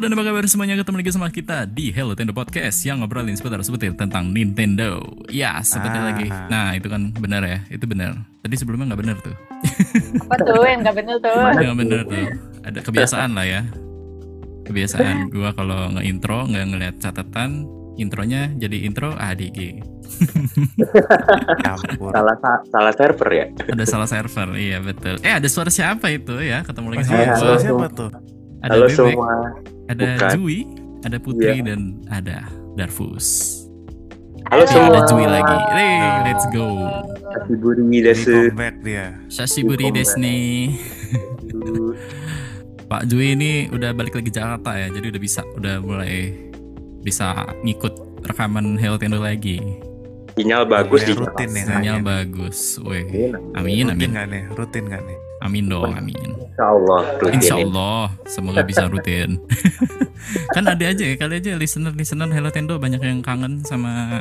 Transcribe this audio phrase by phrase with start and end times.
[0.00, 3.36] Halo dan apa kabar semuanya ketemu lagi sama kita di Hello Nintendo Podcast yang ngobrolin
[3.36, 4.96] seputar seputar tentang Nintendo.
[5.28, 6.08] Ya, sebentar Ah.
[6.08, 6.24] lagi.
[6.48, 8.16] Nah, itu kan benar ya, itu benar.
[8.40, 9.36] Tadi sebelumnya nggak benar tuh.
[10.24, 11.36] Apa tuh yang gak bener tuh?
[11.36, 12.26] Nggak benar tuh.
[12.64, 13.60] Ada kebiasaan lah ya.
[14.64, 17.68] Kebiasaan gua kalau nge-intro nggak ngeliat catatan
[18.00, 19.84] intronya jadi intro ADG.
[21.60, 21.76] Ya
[22.08, 25.20] salah sa- salah server ya Ada salah server, iya betul.
[25.20, 26.64] Eh ada suara siapa itu ya?
[26.64, 28.39] Ketemu lagi sama suara siapa tuh?
[28.60, 29.32] Ada halo Bebek, semua
[29.88, 30.30] ada Bukan.
[30.36, 30.58] Jui,
[31.02, 31.64] ada Putri Iya.
[31.64, 32.36] dan ada
[32.76, 33.26] Darfus.
[34.46, 35.56] halo Eh, semua ada Jui lagi.
[35.72, 35.96] Hey,
[36.28, 36.68] let's go.
[37.48, 39.06] Hiburi Ini desu comeback dia.
[39.26, 40.76] Sashiburi desu nih.
[42.84, 46.34] Pak Jui ini udah balik lagi Jakarta ya, jadi udah bisa, udah mulai
[47.00, 47.94] bisa ngikut
[48.26, 49.62] rekaman Hello Tendo lagi.
[50.30, 51.74] sinyal bagus Iya, di rutin ya, Jakarta.
[51.74, 53.04] Sinyal bagus, weh.
[53.04, 54.42] Amin, Amin, Rutin nggak nih?
[54.54, 55.18] Rutin nggak nih?
[55.40, 56.16] Amin dong, amin.
[56.16, 57.54] Insya Allah rutin Insya.
[57.56, 59.40] Allah, semoga bisa rutin.
[60.54, 64.20] kan ada aja ya, kali aja listener-listener Hello Tendo banyak yang kangen sama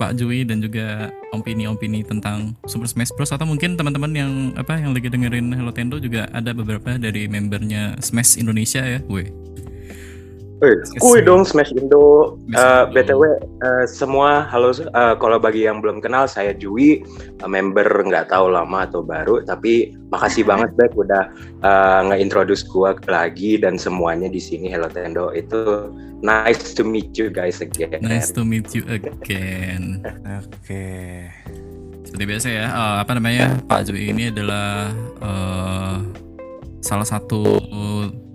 [0.00, 3.30] Pak Jui dan juga opini-opini tentang Super Smash Bros.
[3.32, 8.00] Atau mungkin teman-teman yang apa yang lagi dengerin Hello Tendo juga ada beberapa dari membernya
[8.00, 9.28] Smash Indonesia ya, weh.
[11.02, 12.38] Kui dong Smash Indo.
[12.54, 12.94] Eh, Indo.
[12.94, 18.30] btw eh, semua halo eh, kalau bagi yang belum kenal saya Jui eh, member nggak
[18.30, 21.26] tahu lama atau baru tapi makasih banget Bek udah
[21.60, 25.90] eh, nge-introduce gua lagi dan semuanya di sini Hello Tendo itu
[26.24, 28.00] nice to meet you guys again.
[28.00, 30.00] Nice to meet you again.
[30.40, 31.28] Oke.
[32.06, 35.96] Seperti biasa ya, eh, apa namanya Pak Jui ini adalah eh,
[36.80, 37.60] salah satu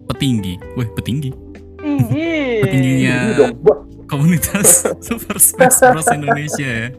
[0.10, 1.49] petinggi, weh petinggi,
[1.80, 2.36] Tinggi.
[2.64, 3.80] petingginya Ini dong, Wah,
[4.10, 4.68] komunitas
[5.06, 6.90] Super Smash Bros Indonesia ya.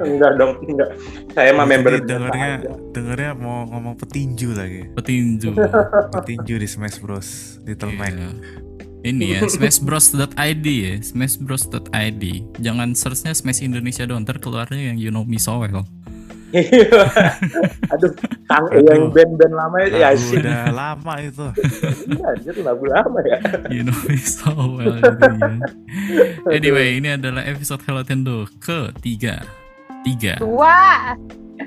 [0.00, 0.90] enggak dong, enggak.
[1.36, 2.52] Saya mah member Tadi dengernya
[2.96, 4.88] dengernya mau ngomong petinju lagi.
[4.96, 5.52] Petinju.
[6.16, 7.60] Petinju di Smash Bros.
[7.64, 8.12] Little Mac.
[8.12, 8.30] Iya.
[9.04, 12.24] Ini ya, smashbros.id ya, smashbros.id.
[12.56, 15.84] Jangan searchnya Smash Indonesia doang, ntar keluarnya yang You Know Me So Well.
[17.92, 18.10] Aduh,
[18.46, 20.38] kang yang band-band lama itu ya sih.
[20.38, 21.46] udah lama itu.
[22.14, 23.38] Iya, itu lagu lama ya.
[23.68, 25.00] You Know Me So Well.
[25.00, 25.50] gitu ya.
[26.48, 29.40] Anyway, ini adalah episode Hello Tendo ke-3.
[30.04, 30.34] Tiga.
[30.36, 31.16] Dua.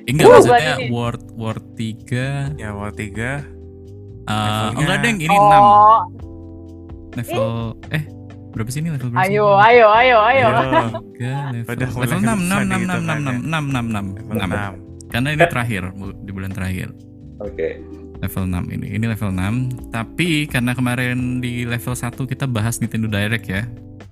[0.05, 0.75] Eh, enggak, Wah, maksudnya.
[0.91, 3.41] Word Word 3 Ya, awal tiga.
[4.27, 6.03] Uh, enggak deng, ini 6 Oh,
[7.15, 8.03] level eh
[8.53, 10.45] berapa sih ini level berapa ayo, ayo, ayo, ayo.
[11.13, 13.35] Tiga, level, Udah mulai level 6 6 susah 6 6 6 nih hitungannya.
[13.37, 14.73] 6 6 6 Level 6 enam.
[15.07, 15.83] Karena ini terakhir
[16.19, 16.87] di bulan terakhir
[17.39, 17.69] Oke.
[18.19, 18.87] level 6 ini.
[18.97, 19.93] Ini level 6.
[19.93, 23.63] Tapi karena kemarin di level 1 kita bahas Nintendo Direct ya.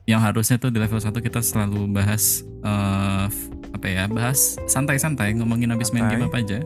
[0.06, 3.26] Yang harusnya tuh di level 1 kita selalu bahas eh,
[3.74, 4.06] apa ya?
[4.08, 6.62] Bahas santai-santai ngomongin habis main game apa aja.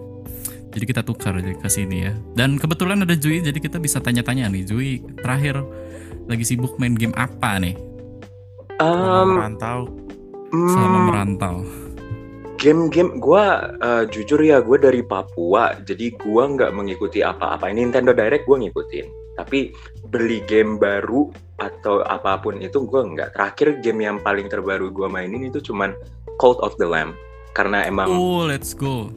[0.69, 2.13] Jadi kita tukar aja ke sini ya.
[2.37, 4.61] Dan kebetulan ada Jui jadi kita bisa tanya-tanya nih.
[4.69, 5.65] Jui terakhir
[6.29, 7.75] lagi sibuk main game apa nih
[8.79, 9.79] Selama Um, merantau.
[10.49, 11.55] selama hmm, merantau?
[12.59, 18.43] game-game gua eh, jujur ya gue dari Papua jadi gua nggak mengikuti apa-apa Nintendo Direct
[18.43, 19.07] gua ngikutin
[19.39, 19.71] tapi
[20.11, 25.07] beli game baru atau apa pun itu gua nggak terakhir game yang paling terbaru gua
[25.07, 25.95] mainin itu cuman
[26.35, 27.15] Cult of the Lamb
[27.55, 29.07] karena emang Oh, let's go.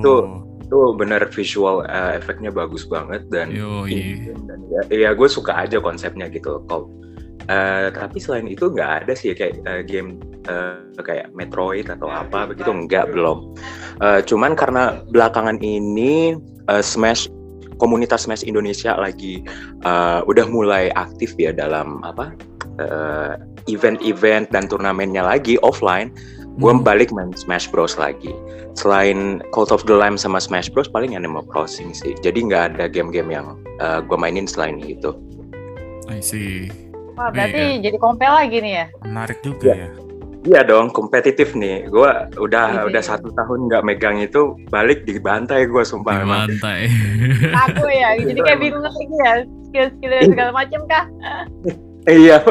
[0.00, 0.53] Tuh.
[0.74, 5.78] Itu bener visual eh, efeknya bagus banget dan Yo, dan ya, ya gue suka aja
[5.78, 6.90] konsepnya gitu Cult.
[7.46, 10.18] Eh, tapi selain itu nggak ada sih kayak eh, game
[10.50, 13.54] eh, kayak Metroid atau apa begitu nggak belum.
[14.02, 16.34] Eh, cuman karena belakangan ini
[16.66, 17.30] eh, Smash
[17.78, 19.46] komunitas Smash Indonesia lagi
[19.86, 22.34] eh, udah mulai aktif ya dalam apa
[23.70, 26.10] event-event dan turnamennya lagi offline.
[26.54, 26.82] Gue Hmm.
[26.82, 28.30] balik main Smash Bros lagi.
[28.74, 32.14] Selain Cult of the Lamb sama Smash Bros paling Animal Crossing sih.
[32.16, 35.10] Jadi nggak ada game-game yang gue mainin selain itu.
[36.06, 36.70] I see.
[37.14, 37.32] Wah, Iya.
[37.32, 38.86] berarti jadi kompel lagi nih ya.
[39.02, 39.90] Menarik juga ya.
[40.44, 41.88] Iya dong, kompetitif nih.
[41.88, 42.86] Gue udah Iya.
[42.86, 46.38] udah satu tahun nggak megang itu, balik dibantai gue sumpah Di memang.
[46.44, 46.80] lantai.
[47.64, 49.32] Aku ya, jadi kayak bingung lagi ya.
[49.64, 51.04] Skill-skill dan segala macam kah?
[52.04, 52.44] Iya,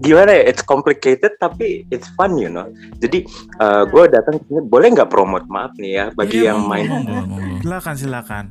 [0.00, 0.42] gimana ya?
[0.48, 2.64] It's complicated tapi it's fun, you know.
[2.98, 3.28] Jadi
[3.88, 5.44] gue datang sini, boleh nggak promote?
[5.46, 7.60] Maaf nih ya, bagi Iya, yang main, monggo, monggo.
[7.60, 8.44] Silakan silakan.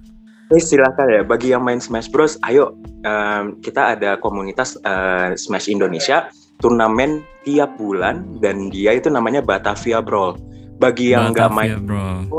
[0.48, 1.22] eh, silakan ya.
[1.26, 6.30] Bagi yang main Smash Bros, ayo em, kita ada komunitas eh, Smash Indonesia,
[6.62, 10.38] turnamen tiap bulan dan dia itu namanya Batavia Brawl.
[10.78, 12.30] Bagi yang nggak main, bro.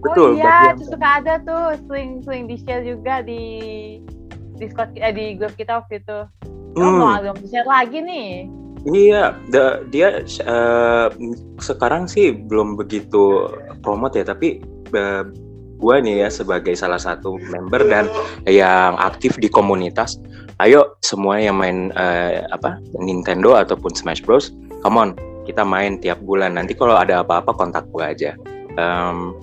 [0.00, 0.34] betul.
[0.34, 3.42] oh bagi iya, yang- itu suka ada tuh sling-sling di share juga di
[4.56, 6.18] Discord eh, di grup kita waktu itu.
[6.78, 7.26] Oh, Hmm.
[7.26, 8.46] mau share lagi nih.
[8.80, 11.06] Iya, da- dia eh,
[11.60, 13.50] sekarang sih belum begitu
[13.84, 15.22] promote ya, tapi eh,
[15.80, 18.08] gue nih ya sebagai salah satu member dan
[18.44, 20.16] yang aktif di komunitas,
[20.60, 24.48] ayo semua yang main eh, apa Nintendo ataupun Smash Bros,
[24.80, 25.10] come on,
[25.44, 26.56] kita main tiap bulan.
[26.56, 28.32] Nanti kalau ada apa-apa kontak gue aja.
[28.80, 29.34] Um,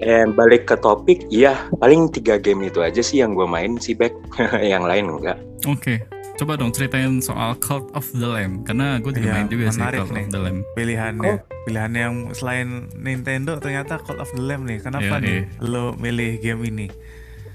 [0.00, 3.92] and balik ke topik, iya paling tiga game itu aja sih yang gue main sih
[3.92, 4.12] back,
[4.72, 5.36] yang lain enggak.
[5.64, 6.00] Oke,
[6.36, 9.80] coba dong ceritain soal Cult of the Lamb karena gue juga Iya, main juga sih
[9.80, 10.24] Cult nih.
[10.24, 10.58] of the Lamb.
[10.72, 11.38] Pilihannya, Oh.
[11.64, 14.78] pilihannya yang selain Nintendo ternyata Call of the Lamb nih.
[14.78, 16.86] Kenapa Iya, nih lo milih game ini?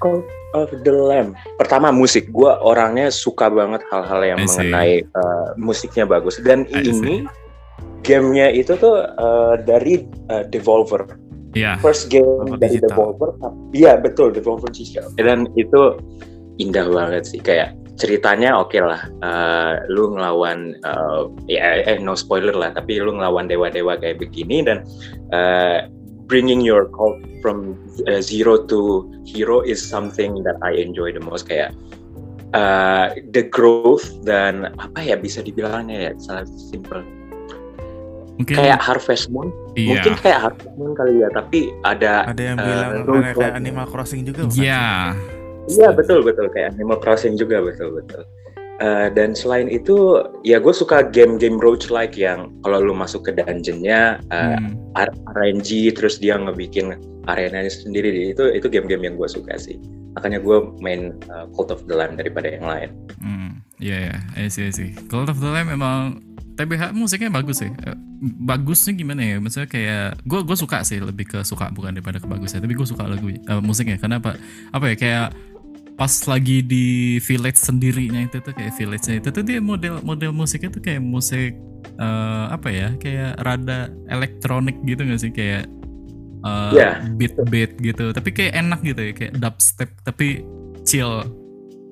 [0.01, 1.37] Call of the Lamb.
[1.55, 6.41] Pertama musik, gue orangnya suka banget hal-hal yang mengenai eh, musiknya bagus.
[6.41, 6.89] Dan I see.
[6.91, 7.15] ini
[8.01, 10.01] gamenya itu tuh eh, dari
[10.33, 11.05] eh, Devolver.
[11.53, 11.77] Iya.
[11.77, 12.89] First game Devolver dari Digital.
[12.89, 13.29] Devolver.
[13.71, 15.05] Iya betul Devolver Digital.
[15.21, 16.01] Dan itu
[16.57, 19.05] indah banget sih kayak ceritanya oke lah.
[19.21, 24.65] Eh, lu ngelawan eh, ya eh no spoiler lah, tapi lu ngelawan dewa-dewa kayak begini
[24.65, 24.81] dan
[25.29, 25.85] eh,
[26.31, 27.75] bringing your cult from
[28.07, 31.75] uh, zero to hero is something that I enjoy the most kayak
[32.55, 37.03] uh, the growth dan apa ya bisa dibilangnya ya sangat simple
[38.39, 39.99] Mungkin kayak Harvest Moon iya.
[39.99, 43.59] mungkin kayak Harvest Moon kali ya tapi ada Ada yang bilang kayak, kayak Runner.
[43.59, 44.41] Animal Crossing juga?
[44.55, 45.13] Iya.
[45.67, 48.23] Iya betul betul kayak Animal Crossing juga betul betul
[48.81, 54.17] Uh, dan selain itu ya gue suka game-game roguelike yang kalau lu masuk ke dungeonnya
[54.33, 54.73] uh, Hmm.
[55.37, 56.97] RNG terus dia ngebikin
[57.29, 59.77] arenanya sendiri itu itu game-game yang gue suka sih
[60.17, 62.89] makanya gue main uh, Cult of the Lamb daripada yang lain
[63.21, 64.97] Hmm, iya ya, I see, I see.
[65.13, 66.25] Cult of the Lamb emang
[66.57, 67.69] TBH musiknya bagus sih.
[68.21, 69.37] Bagusnya gimana ya?
[69.37, 72.61] Maksudnya kayak gue gue suka sih lebih ke suka bukan daripada ke bagusnya.
[72.61, 74.41] Tapi gue suka lagu eh, musiknya karena apa?
[74.73, 75.27] Apa ya kayak
[76.01, 76.85] pas lagi di
[77.21, 81.53] village sendirinya itu tuh kayak village-nya itu tuh dia model model musiknya tuh kayak musik
[82.01, 82.89] eh, apa ya?
[82.97, 85.69] Kayak rada elektronik gitu gak sih kayak
[86.41, 87.05] eh, Iya.
[87.21, 88.09] beat beat gitu.
[88.17, 90.41] Tapi kayak enak gitu ya kayak dubstep tapi
[90.81, 91.21] chill.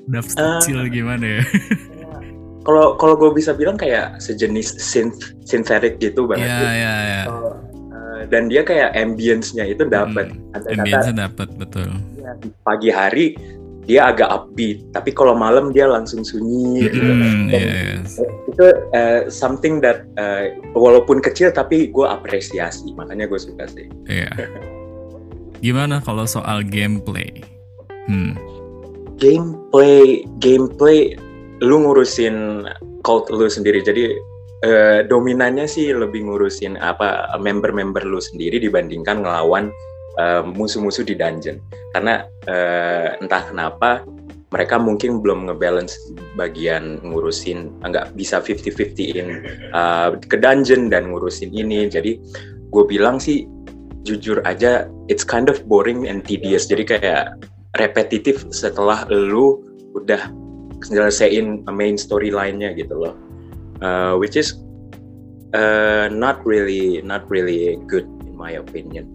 [0.10, 1.42] Dubstep Eh, chill gimana ya?
[2.66, 7.24] kalau kalau gue bisa bilang kayak sejenis synth synthetic gitu banget Iya iya iya.
[7.30, 11.90] Uh, dan dia kayak ambience-nya itu dapat Hmm, ada kata Ambience dapat betul.
[12.66, 13.38] pagi hari
[13.90, 17.98] dia agak upbeat tapi kalau malam dia langsung sunyi gitu Dan iya, iya.
[18.46, 24.30] itu uh, something that uh, walaupun kecil tapi gue apresiasi makanya gue suka sih Iya.
[25.60, 27.44] Gimana kalau soal gameplay?
[28.10, 28.34] Hmm.
[29.20, 31.14] gameplay gameplay
[31.62, 32.66] lu ngurusin
[33.06, 34.16] cult lu sendiri jadi
[34.66, 39.70] eh, dominannya sih lebih ngurusin apa member-member lu sendiri dibandingkan ngelawan
[40.44, 41.60] musuh-musuh di dungeon
[41.96, 44.04] karena eh, entah kenapa
[44.50, 45.94] mereka mungkin belum ngebalance
[46.34, 49.28] bagian ngurusin nggak bisa 50-50 in
[49.74, 52.18] eh, ke dungeon dan ngurusin ini jadi
[52.70, 53.46] gue bilang sih
[54.08, 57.24] jujur aja it's kind of boring and tedious jadi kayak
[57.78, 59.62] repetitif setelah lu
[59.94, 60.32] udah
[60.88, 63.16] nyelesain main storyline-nya gitu loh.
[63.80, 64.60] Uh, which is
[65.56, 69.08] uh, not really not really good in my opinion.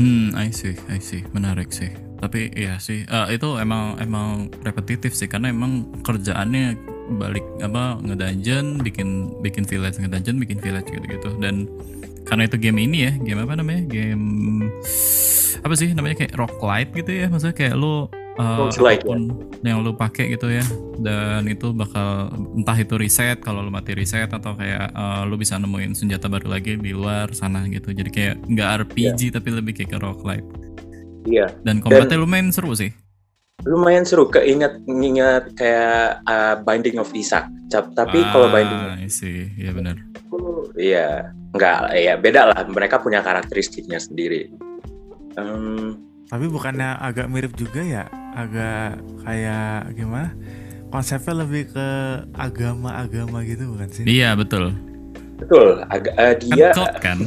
[0.00, 1.24] Hmm, I see, I see.
[1.36, 1.92] Menarik sih.
[2.22, 6.78] Tapi iya sih, eh, itu emang emang repetitif sih karena emang kerjaannya
[7.18, 11.34] balik apa ngedungeon, bikin bikin village ngedungeon, bikin village gitu-gitu.
[11.42, 11.66] Dan
[12.22, 13.82] karena itu game ini ya, game apa namanya?
[13.90, 14.26] Game
[15.62, 17.26] apa sih namanya kayak roguelite gitu ya?
[17.26, 19.20] Maksudnya kayak lu Roguelike, apa pun
[19.60, 20.64] yang lu pakai gitu ya
[20.98, 25.60] dan itu bakal entah itu reset kalau lu mati reset atau kayak eh, lu bisa
[25.60, 29.90] nemuin senjata baru lagi di luar sana gitu jadi kayak nggak RPG tapi lebih kayak
[29.92, 30.46] ke roguelite
[31.22, 32.90] Iya, dan combatnya lumayan seru sih
[33.62, 34.26] lumayan seru.
[34.26, 37.46] Keinget nginget kayak uh, Binding of Isaac.
[37.70, 39.96] Cap- Tapi kalau Binding Ah, see iya benar
[40.74, 42.64] Iya, enggak, ya beda lah.
[42.64, 44.48] Mereka punya karakteristiknya sendiri.
[45.36, 45.94] Em,
[46.26, 48.04] Tapi bukannya agak mirip juga ya?
[48.32, 50.32] Agak kayak gimana?
[50.92, 51.88] Konsepnya lebih ke
[52.36, 54.04] agama-agama gitu bukan sih?
[54.04, 54.76] iya betul
[55.40, 57.18] betul, agak eh, kan dia cult kan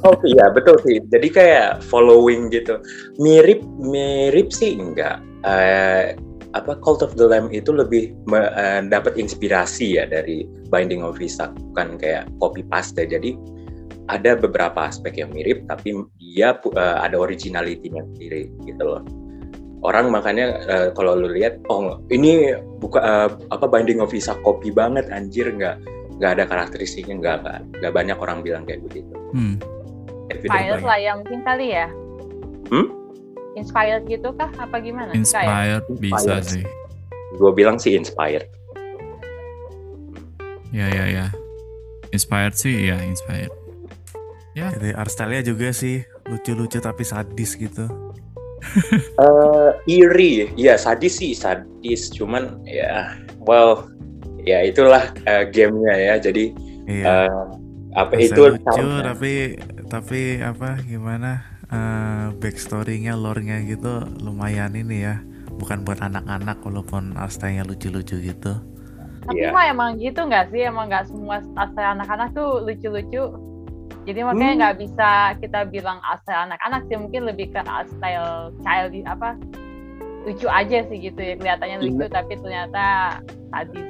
[0.00, 0.96] Oh iya betul sih.
[1.12, 2.80] Jadi kayak following gitu.
[3.20, 5.20] Mirip mirip sih enggak.
[5.44, 6.16] Eh,
[6.56, 11.20] apa Cult of the Lamb itu lebih me- eh, dapat inspirasi ya dari Binding of
[11.20, 12.96] Isaac, bukan kayak copy paste.
[12.96, 13.36] Jadi
[14.08, 19.04] ada beberapa aspek yang mirip, tapi dia eh, ada originality-nya sendiri gitu loh.
[19.80, 24.68] Orang makanya eh, kalau lu lihat, oh ini buka eh, apa Binding of Isaac copy
[24.68, 25.80] banget, anjir nggak
[26.20, 29.12] nggak ada karakteristiknya nggak nggak nggak banyak orang bilang kayak begitu.
[29.32, 29.56] hmm.
[30.30, 31.88] Inspired lah yang mungkin kali ya.
[32.70, 32.86] Hmm?
[33.58, 34.46] Inspired gitu kah?
[34.62, 35.10] Apa gimana?
[35.10, 35.48] Enggak ya?
[35.48, 36.46] inspired bisa Inspired.
[36.46, 36.64] sih
[37.30, 38.46] gue bilang sih inspired.
[40.70, 41.26] ya ya ya
[42.14, 43.50] inspired sih ya inspired
[44.54, 47.88] Jadi art style-nya juga sih lucu-lucu tapi sadis gitu.
[49.20, 53.88] Eh, eerie, ya sadis sih sadis, cuman ya, well,
[54.44, 56.14] ya itulah eh, gamenya ya.
[56.20, 56.52] Jadi
[56.88, 57.28] Iya.
[57.28, 57.42] eh,
[57.96, 59.32] apa Masa itu lucu tapi
[59.90, 65.18] tapi apa gimana eh backstory-nya, lore-nya gitu lumayan ini ya.
[65.60, 68.52] Bukan buat anak-anak walaupun stylenya lucu-lucu gitu.
[69.28, 69.52] Tapi Iya.
[69.52, 70.64] mah emang gitu nggak sih?
[70.64, 73.49] Emang nggak semua asal anak-anak tuh lucu-lucu.
[74.00, 74.60] Jadi makanya Hmm.
[74.60, 76.96] nggak bisa kita bilang asal anak-anak sih.
[76.96, 78.30] Mungkin lebih ke style
[78.60, 79.36] child apa
[80.20, 81.84] lucu aja sih gitu ya kelihatannya Iya.
[81.86, 82.84] lucu tapi ternyata
[83.50, 83.88] sadis.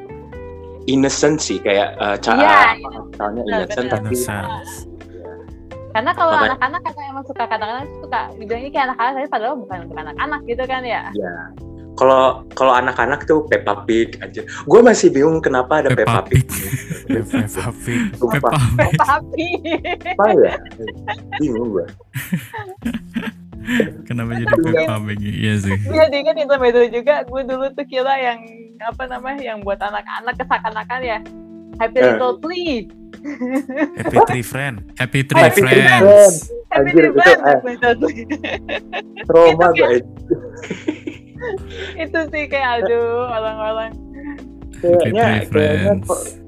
[0.87, 2.59] innocent sih kayak eh, ca- Iya,
[3.05, 4.15] misalnya benar, innocent tapi.
[5.91, 9.79] Karena kalau anak-anak kadang emang suka kadang-kadang suka dibilang ini kayak anak-anak tapi padahal bukan
[9.87, 11.03] untuk anak-anak gitu kan ya.
[11.13, 11.35] ya
[12.01, 14.41] kalau kalau anak-anak tuh Peppa Pig aja.
[14.65, 16.49] Gue masih bingung kenapa ada Peppa Peppa, Pig.
[17.05, 18.09] Peppa Pig.
[18.17, 19.61] Peppa Pig.
[20.17, 20.57] Apa ya?
[21.37, 21.87] Bingung gue.
[24.09, 25.21] Kenapa jadi Peppa Pig?
[25.21, 25.77] Iya sih.
[25.77, 28.41] Iya diingat intermezzo juga gue dulu tuh kira yang
[28.81, 31.21] apa namanya yang buat anak-anak kesakan-akan ya
[31.77, 32.17] Happy Eh.
[32.17, 32.89] Little Tree
[34.01, 34.77] Happy Tree Friend.
[34.97, 36.49] Happy Tree Happy Tree Friends.
[36.73, 37.53] Happy Tree itu, Friends, eh.
[37.53, 38.25] Happy Tree.
[39.29, 40.01] Trauma Itu gue.
[41.97, 43.93] Itu sih kayak aduh orang-orang
[44.81, 45.95] Happy Kayaknya, Tree kayaknya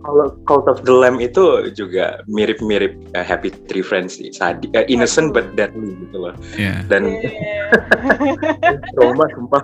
[0.01, 1.45] kalau Cult of the Lamb itu
[1.77, 4.33] juga mirip-mirip eh, Happy Tree Friends sih.
[4.33, 6.33] Sadi, eh, innocent but deadly gitu loh.
[6.57, 6.81] Iya.
[6.89, 7.69] Dan Iya.
[8.97, 9.61] trauma sumpah.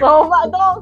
[0.00, 0.76] trauma dong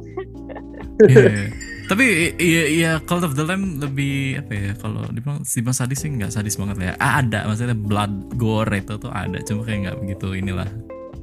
[1.10, 1.50] Iya.
[1.90, 5.98] Tapi i- iya iya Cult of the Lamb lebih apa ya kalau dibilang dibilang sadis
[5.98, 6.96] sih nggak sadis banget lah ya.
[7.02, 10.70] Ah, ada maksudnya blood gore itu tuh ada cuma kayak nggak begitu inilah.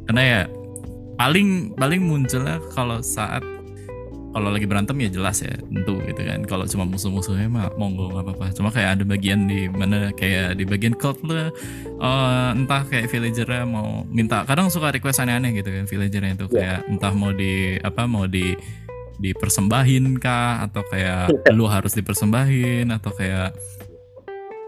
[0.04, 0.40] Karena ya
[1.18, 3.42] paling paling munculnya kalau saat
[4.38, 6.46] kalau lagi berantem ya jelas ya tentu gitu kan.
[6.46, 8.46] Kalau cuma musuh-musuhnya mah monggo nggak apa-apa.
[8.54, 11.50] Cuma kayak ada bagian di mana kayak di bagian cult lah
[11.98, 16.86] eh, entah kayak villagernya mau minta kadang suka request aneh-aneh gitu kan villagernya itu kayak
[16.86, 18.54] entah mau di apa mau di
[19.18, 23.58] dipersembahin kah atau kayak lu harus dipersembahin atau kayak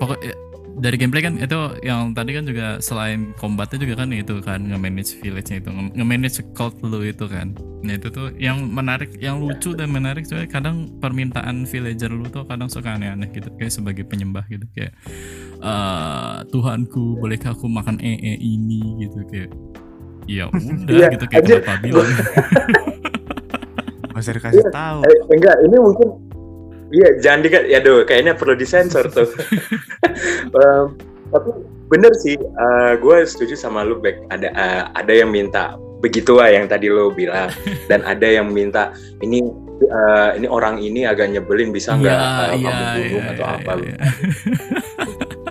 [0.01, 4.61] pokoknya dari gameplay kan itu yang tadi kan juga selain combatnya juga kan itu kan
[4.61, 9.39] nge-manage village-nya itu nge- nge-manage cult lu itu kan nah itu tuh yang menarik yang
[9.39, 14.03] lucu dan menarik soalnya kadang permintaan villager lu tuh kadang suka aneh-aneh gitu kayak sebagai
[14.03, 14.93] penyembah gitu kayak
[15.57, 19.49] eh Tuhanku bolehkah aku makan ee ini gitu kayak
[20.25, 22.07] ya udah Iya, gitu kayak kenapa bilang
[24.09, 24.69] Masih dikasih Iya.
[24.69, 24.99] tahu.
[25.01, 26.07] Eh, enggak, ini mungkin
[26.89, 29.29] Iya, jangan di ya aduh, kayaknya perlu disensor tuh.
[30.57, 30.97] Em,
[31.29, 31.49] tapi
[31.93, 32.33] bener sih,
[32.97, 34.25] gue setuju sama lu, Bek.
[34.33, 37.51] Ada eh, ada yang minta begitu lah yang tadi lo bilang,
[37.91, 39.43] dan ada yang minta ini
[39.83, 43.57] eh, ini orang ini agak nyebelin bisa nggak eh, Iya, kamu bunuh iya, atau iya,
[43.59, 43.71] apa?
[43.77, 43.95] iya.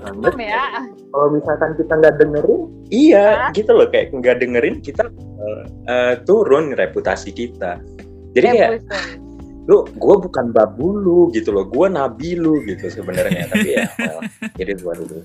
[0.08, 0.24] Banget.
[0.24, 0.64] Serem ya
[1.12, 3.50] Kalau misalkan kita nggak dengerin, iya Hah?
[3.52, 7.78] gitu loh kayak nggak dengerin kita eh, eh, turun reputasi kita.
[8.32, 9.27] Jadi Ya, kayak bosan.
[9.68, 14.20] Lu gue bukan babu lu gitu loh gue nabi lu gitu sebenarnya tapi ya well,
[14.56, 15.20] jadi gua dulu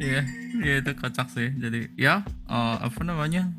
[0.00, 0.24] Iya,
[0.64, 1.52] iya itu kocak sih.
[1.60, 3.52] Jadi ya eh, apa namanya?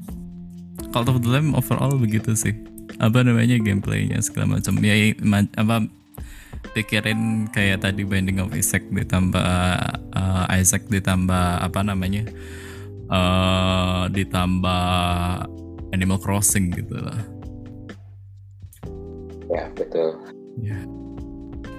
[0.89, 2.57] Cult of the Lamb overall begitu sih.
[2.97, 4.81] Apa namanya gameplaynya segala macam.
[4.81, 5.85] Ya ma- apa
[6.73, 9.37] pikirin kayak tadi Binding of Isaac ditambah
[10.17, 12.25] eh, Isaac ditambah apa namanya?
[13.11, 14.81] eh ditambah
[15.93, 17.21] Animal Crossing gitu lah.
[19.51, 20.15] Ya betul
[20.57, 20.75] Ya.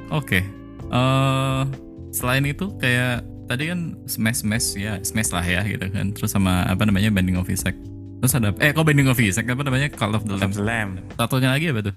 [0.09, 0.41] Oke.
[0.89, 1.63] Eh
[2.11, 6.09] selain itu kayak tadi kan smash smash ya smash lah ya gitu kan.
[6.11, 7.77] Terus sama apa namanya Binding of Isaac.
[8.19, 10.53] Terus ada eh kok Binding of Isaac apa namanya Call of the Lamb.
[10.57, 10.93] Lamb.
[11.15, 11.95] Satunya lagi apa tuh?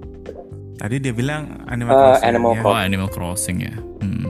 [0.80, 2.26] Tadi dia bilang Animal Eh, Crossing.
[2.26, 2.62] Animal ya.
[2.62, 3.74] Oh Animal Crossing ya.
[4.00, 4.24] Hmm.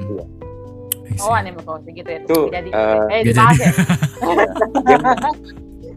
[1.06, 1.22] Iya.
[1.22, 3.70] Oh Animal Crossing gitu ya Itu, jadi eh, eh Gak dibahas jadi.
[4.90, 4.98] ya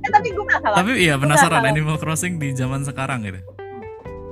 [0.04, 1.62] Eh, tapi gue penasaran Tapi iya penasaran.
[1.66, 3.40] Animal Crossing di zaman sekarang gitu.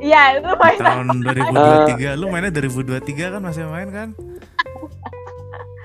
[0.01, 2.17] Iya itu main Tahun 2023.
[2.17, 2.97] Lu mainnya 2023
[3.31, 4.09] kan masih main kan?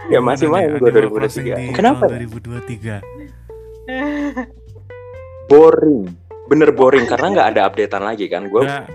[0.07, 3.03] ya masih main Crossing 2023 di kenapa Tahun 2023.
[5.47, 6.11] boring
[6.47, 8.87] bener boring karena nggak ada updatean lagi kan gue Nggak,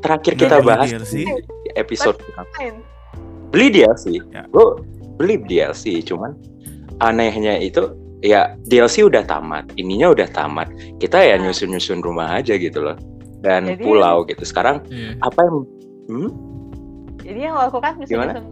[0.00, 1.14] terakhir nggak kita bahas DLC.
[1.24, 2.16] di episode
[2.56, 2.80] main
[3.48, 4.44] beli DLC Ya.
[4.46, 4.66] gue
[5.16, 6.32] beli DLC cuman
[7.00, 11.48] anehnya itu ya DLC udah tamat ininya udah tamat kita ya Nah.
[11.48, 12.96] nyusun nyusun rumah aja gitu loh
[13.46, 15.14] dan Jadi- pulau gitu sekarang Iya.
[15.22, 15.56] apa yang
[16.10, 16.30] hmm?
[17.22, 18.32] jadi yang lo lakukan nyusun Gimana?
[18.34, 18.44] nyusun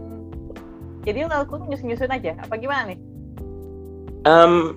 [1.03, 2.99] jadi yang lo lakukan nyusun nyusun aja apa gimana nih
[4.25, 4.73] Em,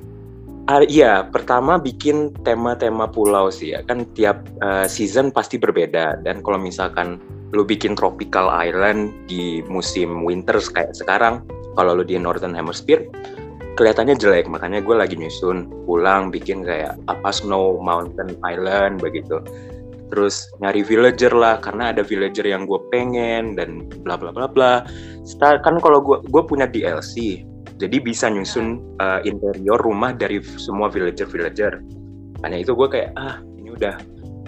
[0.69, 3.81] ah, iya, pertama bikin tema-tema pulau sih ya.
[3.81, 6.21] Kan tiap eh, season pasti berbeda.
[6.21, 7.17] Dan kalau misalkan
[7.57, 11.41] lu bikin tropical island di musim winter kayak sekarang,
[11.81, 13.09] kalau lu di Northern Hemisphere,
[13.81, 19.41] kelihatannya jelek makanya gue lagi nyusun pulang bikin kayak apa Snow Mountain Island begitu
[20.09, 24.85] terus nyari villager lah karena ada villager yang gue pengen dan bla bla bla bla.
[25.29, 27.45] Start, kan kalau gue gue punya DLC
[27.79, 31.79] jadi bisa nyusun uh, interior rumah dari semua villager villager
[32.39, 33.95] makanya itu gue kayak ah ini udah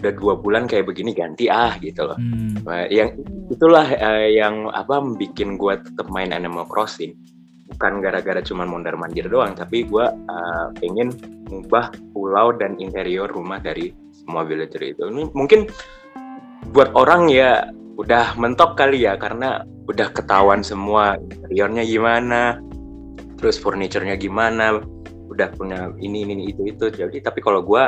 [0.01, 2.17] udah dua bulan kayak begini ganti ah gitu loh.
[2.17, 2.57] Hmm.
[2.65, 3.13] Nah, yang
[3.53, 7.13] itulah eh, yang apa bikin gue tetap main Animal Crossing.
[7.77, 11.13] Bukan gara-gara cuman mondar mandir doang tapi gue eh, pengen
[11.47, 13.93] mengubah pulau dan interior rumah dari
[14.25, 15.03] semua villager itu.
[15.09, 15.67] Ini mungkin
[16.71, 22.43] buat orang ya udah mentok kali ya karena udah ketahuan semua interiornya gimana
[23.37, 24.81] terus furniturnya gimana
[25.33, 26.87] udah punya ini ini itu itu.
[26.93, 27.83] Jadi tapi kalau gue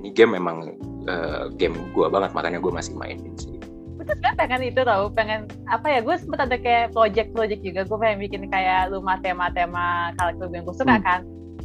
[0.00, 3.58] ini game memang eh, game gue banget makanya gue masih mainin sih.
[3.98, 7.80] Gue tuh sebenarnya pengen itu tau pengen apa ya gue sempet ada kayak project-project juga.
[7.84, 11.04] Gue pengen bikin kayak rumah tema-tema karakter yang gue suka Hmm.
[11.04, 11.20] kan.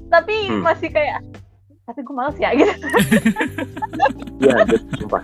[0.09, 0.61] Tapi Hmm.
[0.65, 1.21] masih kayak
[1.85, 2.73] tapi gue males ya gitu
[4.41, 4.65] Iya,
[5.01, 5.21] sumpah.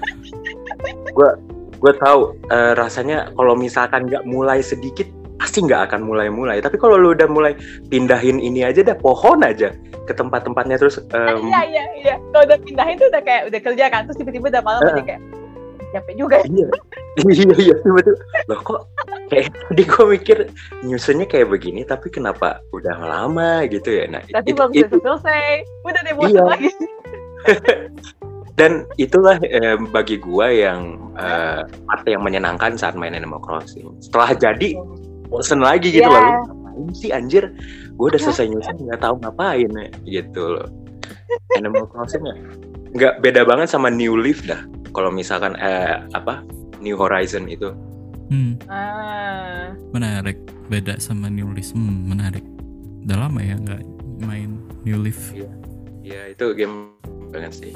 [1.13, 1.29] Gue
[1.77, 5.05] gue tahu eh, rasanya kalau misalkan nggak mulai sedikit
[5.37, 6.61] pasti nggak akan mulai-mulai.
[6.61, 7.53] Tapi kalau lu udah mulai
[7.89, 9.73] pindahin ini aja dah pohon aja
[10.07, 13.85] ke tempat-tempatnya terus em, iya iya iya kalau udah pindahin tuh udah kayak udah kerja
[13.91, 15.21] kan terus tiba-tiba udah malam jadi kayak
[15.95, 16.67] capek juga ya
[17.23, 18.15] iya iya iya betul.
[18.51, 18.81] Loh kok
[19.31, 20.37] kayak tadi gue mikir
[20.83, 24.05] nyusunnya kayak begini tapi kenapa udah lama gitu ya.
[24.11, 26.43] Nah, tapi itu, belum itu, selesai udah deh bosan Iya.
[26.45, 26.69] lagi
[28.59, 33.85] dan itulah eh, bagi gua yang eh, part yang menyenangkan saat main Animal Crossing.
[34.01, 34.73] Setelah jadi
[35.27, 36.17] bosen lagi gitu Iya.
[36.17, 36.31] lalu
[36.77, 37.43] ngapain sih anjir
[37.97, 40.67] gue udah selesai nyusun nggak tahu ngapain ya gitu loh
[41.57, 42.35] Animal Crossing ya
[42.95, 44.61] nggak beda banget sama New Leaf dah
[44.97, 46.41] kalau misalkan eh, apa
[46.81, 47.69] New Horizon itu
[48.27, 49.71] Hmm, ah.
[49.95, 50.35] menarik.
[50.67, 51.71] Beda sama New Leaf.
[51.71, 52.43] Hmm, menarik.
[53.07, 53.79] Udah lama ya nggak
[54.19, 55.31] main New Leaf.
[56.01, 56.91] ya itu game
[57.35, 57.71] banget sih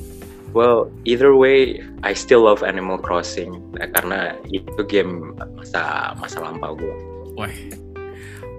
[0.52, 6.76] well either way I still love Animal Crossing eh, karena itu game masa masa lampau
[6.76, 6.96] gue
[7.36, 7.56] Weh.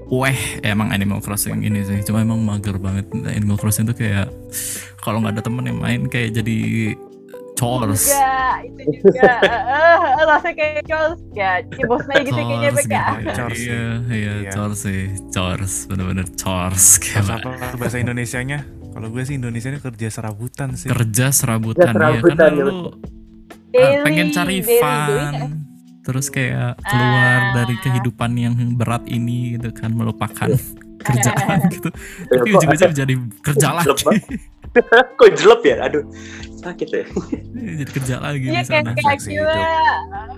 [0.08, 2.04] Weh, emang Animal Crossing ini sih.
[2.04, 3.08] Cuma emang mager banget.
[3.12, 4.28] Animal Crossing tuh kayak
[5.00, 6.56] kalau nggak ada temen yang main kayak jadi
[7.54, 8.02] chores.
[8.04, 12.86] juga itu juga eh eh, rasanya kayak chores ya ya bosnya gitu kayaknya Chores Bek,
[12.88, 13.04] ya.
[13.12, 13.30] gitu.
[13.32, 13.68] Chores sih.
[13.68, 14.50] Iya, iya, Iya.
[14.50, 15.02] chores sih.
[15.28, 16.84] Chores, bener-bener chores.
[16.98, 18.58] Kayak apa bahasa Indonesianya?
[18.88, 20.86] Kalau gue sih Indonesianya kerja serabutan sih.
[20.86, 22.78] kerja serabutan ya serabutan, karena ya, lu
[23.70, 25.48] Daily, ah, pengen cari daily fun doing ya.
[26.02, 27.52] terus kayak keluar Ah.
[27.56, 30.60] dari kehidupan yang berat ini gitu kan melupakan Iya.
[31.02, 33.14] kerjaan gitu Ya, tapi ujung-ujungnya jadi
[33.46, 33.88] kerja lagi
[35.18, 36.04] kok jelek ya aduh
[36.62, 37.04] sakit ya?
[37.52, 39.66] Jadi kerja lagi Iya di kayak sana kayak gila.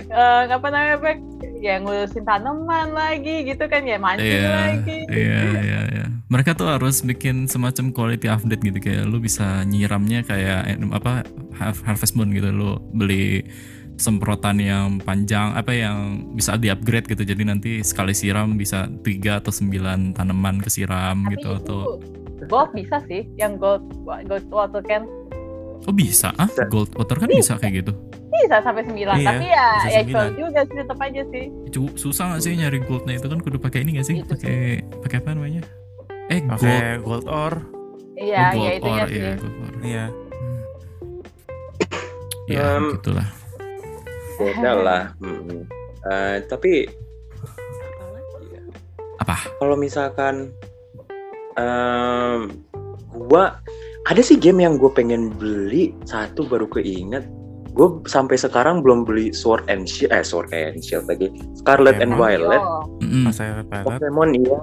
[0.04, 1.18] Eh, apa namanya Bek?
[1.56, 4.98] ya ngurusin tanaman lagi gitu kan ya mancing Iya, lagi.
[5.08, 6.04] iya, iya, iya.
[6.28, 11.24] Mereka tuh harus bikin semacam quality update gitu kayak lu bisa nyiramnya kayak eh, apa
[11.56, 12.52] Har- Harvest Moon gitu.
[12.52, 13.48] Lu beli
[13.96, 17.24] semprotan yang panjang apa yang bisa di upgrade gitu.
[17.24, 21.80] Jadi nanti sekali siram bisa tiga atau sembilan tanaman kesiram tapi gitu itu atau
[22.44, 25.08] gold bisa sih yang gold gold water kan
[25.80, 26.64] oh bisa ah Bisa.
[26.66, 27.92] gold water kan bisa kayak gitu
[28.34, 30.14] bisa sampai sembilan Iya, tapi ya bisa ya sembilan.
[30.16, 31.44] gold juga sih tetap aja sih
[31.94, 34.58] susah gak sih nyari goldnya itu kan kudu pakai ini gak sih Itu pakai
[35.00, 35.62] pakai apa namanya
[36.26, 37.58] eh gold Pakai gold ore.
[38.16, 39.76] iya Oh, iya gold itunya ore, iya, gold ore.
[39.82, 40.04] Iya.
[42.46, 43.28] ya Um, gitulah
[44.34, 45.62] beda lah Mm-mm.
[46.04, 46.84] Eh, tapi
[49.16, 49.48] apa ya?
[49.56, 50.52] kalau misalkan
[51.54, 52.52] em,
[53.24, 53.56] gua
[54.04, 57.24] ada sih game yang gue pengen beli satu baru keinget
[57.74, 62.14] gue sampai sekarang belum beli Sword and Shield eh Sword and Shield lagi Scarlet and
[62.14, 62.22] Pokemon.
[62.22, 63.24] Violet Oh, Mm-mm.
[63.26, 63.82] Pas saya pilot.
[63.82, 64.58] Pokemon iya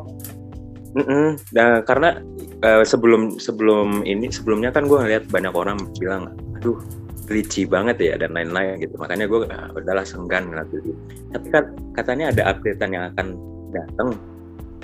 [0.92, 1.28] Mm-mm.
[1.52, 2.20] Nah, karena
[2.62, 6.80] eh, sebelum sebelum ini sebelumnya kan gue ngeliat banyak orang bilang aduh
[7.26, 10.92] glitchy banget ya dan lain-lain gitu makanya gue ah, udahlah senggan ngeliat beli
[11.32, 13.28] tapi kan katanya ada updatean yang akan
[13.72, 14.08] datang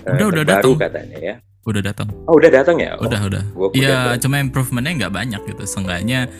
[0.03, 0.83] eh, Udah, udah terbaru datang.
[0.83, 1.35] katanya ya
[1.67, 2.07] udah datang.
[2.25, 2.95] Oh udah datang ya?
[2.95, 3.21] Oh, udah.
[3.27, 5.63] udah gua Iya, udah- cuma improvementnya nggak banyak gitu.
[5.67, 6.31] Seenggaknya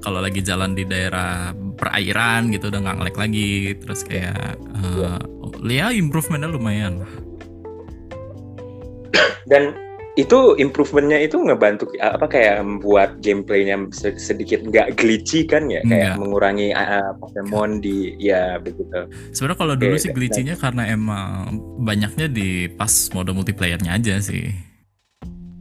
[0.00, 3.52] kalau lagi jalan di daerah perairan gitu udah nggak ngelek lagi.
[3.76, 5.20] Terus kayak eh
[5.68, 7.04] ya improvementnya lumayan.
[9.44, 9.74] Dan
[10.18, 15.80] itu improvementnya itu ngebantu apa kayak membuat gameplaynya se- sedikit nggak glitchy kan ya?
[15.86, 16.18] Kayak Nggak.
[16.18, 19.06] mengurangi uh, Pokemon di ya begitu.
[19.32, 24.50] Sebenarnya kalau dulu Oke, sih glitchy-nya karena emang banyaknya di pas mode multiplayernya aja sih.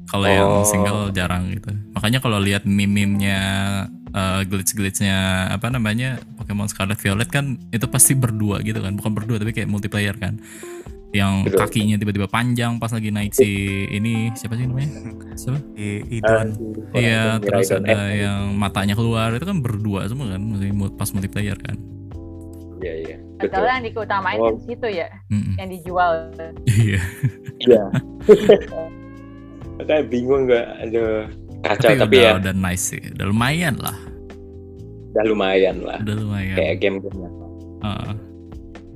[0.10, 0.66] Kalau yang Oh.
[0.66, 1.70] single jarang gitu.
[1.94, 3.40] Makanya kalau lihat meme-nya
[4.10, 5.18] eh, glitch-glitchnya
[5.50, 9.68] apa namanya Pokemon Scarlet Violet kan itu pasti berdua gitu kan, bukan berdua tapi kayak
[9.68, 10.42] multiplayer kan.
[11.10, 11.58] yang Betul.
[11.60, 13.50] kakinya tiba-tiba panjang pas lagi naik si
[13.88, 14.94] ini siapa sih namanya
[15.34, 16.48] siapa I, Eh, Idon
[16.94, 18.14] iya terus ada F.
[18.16, 20.42] yang matanya keluar itu kan berdua semua kan
[20.94, 21.74] pas multiplayer kan
[22.78, 23.18] Iya iya.
[23.36, 23.52] Betul.
[23.52, 24.54] Kalau yang diutamain Oh.
[24.54, 25.58] di situ ya, Mm-mm.
[25.58, 26.12] yang dijual.
[26.70, 27.02] iya
[27.60, 27.84] Iya.
[29.80, 31.04] Kayak bingung nggak ada
[31.64, 31.90] kacau.
[31.96, 32.40] Tapi, tapi, udah ya.
[32.40, 33.02] udah nice sih.
[33.16, 33.98] Udah lumayan lah.
[35.16, 36.00] Udah lumayan lah.
[36.04, 36.56] udah lumayan.
[36.56, 37.20] Kayak game-game
[37.80, 38.14] Heeh.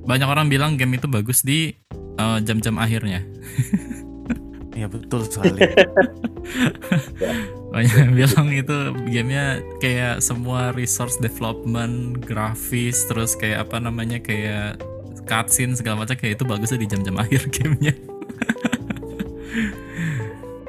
[0.04, 1.72] banyak orang bilang game itu bagus di
[2.20, 3.24] eh, jam-jam akhirnya.
[4.74, 5.54] Ya betul sekali.
[7.74, 14.82] Banyak yang bilang itu gamenya kayak semua resource development grafis terus kayak apa namanya kayak
[15.30, 17.94] cutscene segala macam kayak itu bagusnya di jam-jam akhir gamenya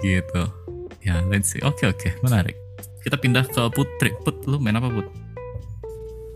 [0.05, 0.43] gitu.
[1.01, 1.61] Ya let's see.
[1.65, 2.13] Oke oke.
[2.21, 2.53] Menarik.
[3.01, 4.13] Kita pindah ke Putri.
[4.21, 5.07] Put lu main apa Put?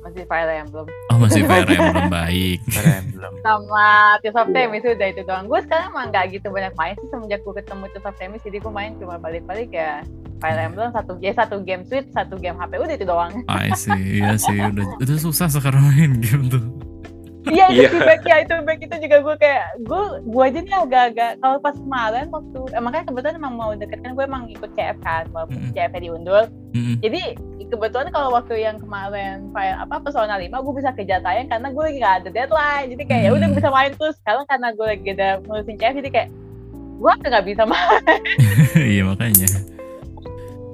[0.09, 0.89] Masih Fire Emblem.
[1.13, 2.09] oh masih Fire Emblem.
[2.09, 2.59] Baik.
[2.73, 5.45] Keren belum Sama Tears of Time itu udah itu doang.
[5.45, 8.57] Gue sekarang emang gak gitu banyak main sih semenjak gue ketemu Tears of Time jadi
[8.57, 10.01] gue main cuma balik-balik ya
[10.41, 13.31] Fire Emblem satu ya satu game Switch, satu game HP udah itu doang.
[13.45, 14.23] I see.
[14.23, 16.63] Iya sih udah udah susah sekarang main game tuh
[17.41, 17.87] Iya itu Iya.
[17.89, 21.57] sih back ya itu back itu juga gue kayak gue gue aja nih agak-agak kalau
[21.57, 25.23] pas kemarin waktu emang kan kebetulan emang mau deket kan gue emang ikut CF kan
[25.29, 25.71] walaupun Mm-mm.
[25.71, 26.95] CF nya diundur Mm-mm.
[26.99, 27.21] jadi
[27.63, 31.79] kebetulan kalau waktu yang kemarin file apa Persona 5 gue bisa kejar tayang karena gue
[31.81, 33.55] lagi gak ada deadline jadi kayak ya udah Hmm.
[33.55, 36.29] bisa main terus sekarang karena gue lagi ada ngurusin CF jadi kayak
[36.99, 38.19] gue udah gak bisa main
[38.75, 39.47] iya makanya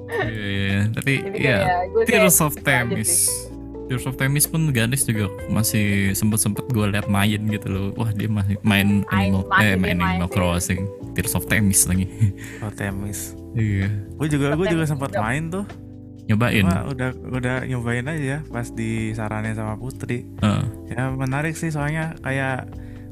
[0.06, 0.80] Iya, iya.
[0.88, 3.12] tapi jadi ya kayak Tears of aja Themis
[3.86, 7.86] Tears of Themis pun Ganis juga masih sempet-sempet gue liat main gitu loh.
[7.94, 10.30] Wah dia masih main Animal eh main main Animal.
[10.30, 10.82] Crossing.
[11.14, 12.06] Tears of Themis lagi.
[12.66, 13.38] Oh Temis.
[13.54, 13.86] Iya.
[14.18, 15.64] Gue juga gue juga Temis sempat main tuh.
[16.26, 16.66] Nyobain?
[16.66, 20.26] Cuma udah udah nyobain aja pas disaranin sama Putri.
[20.42, 20.64] Heeh.
[20.90, 22.66] ya menarik sih soalnya kayak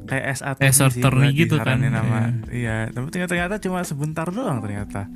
[0.05, 1.81] kayak S atau Eh, Saturday gitu kan,
[2.53, 2.91] iya.
[2.93, 5.07] Tapi ternyata, ternyata cuma sebentar doang ternyata.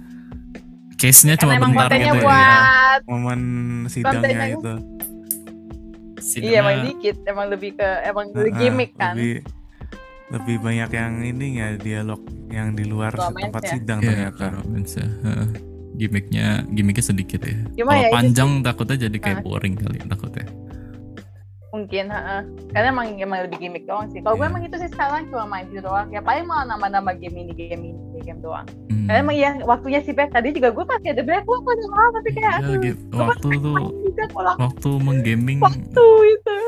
[0.95, 2.99] Case-nya cuma bentar gitu ya.
[3.07, 3.39] momen
[3.87, 4.73] sidangnya itu
[6.35, 9.35] Iya main dikit emang lebih ke emang lebih Heeh, gimmick kan lebih
[10.29, 13.69] lebih banyak yang ini ya dialog yang di luar Romance tempat ya?
[13.73, 15.07] sidang Iya, ternyata romance ya.
[15.25, 15.47] Heeh.
[15.91, 19.43] gimmicknya gimmicknya sedikit ya kalau ya itu panjang takutnya jadi kayak Ah.
[19.43, 20.45] boring kali takutnya
[21.69, 22.41] mungkin heeh.
[22.69, 24.51] karena emang emang lebih gimmick doang sih kalau gue Iya.
[24.51, 27.83] emang itu sih sekarang cuma main itu doang ya paling malah nambah-nambah game ini game
[27.85, 29.05] ini game doang Hmm.
[29.05, 32.29] karena emang ya waktunya sih Beth tadi juga gue masih ada backlog pada malam tapi
[32.31, 33.01] kayak Iya, aduh gitu.
[33.07, 36.59] gue waktu tuh juga pulang waktu menggaming waktu itu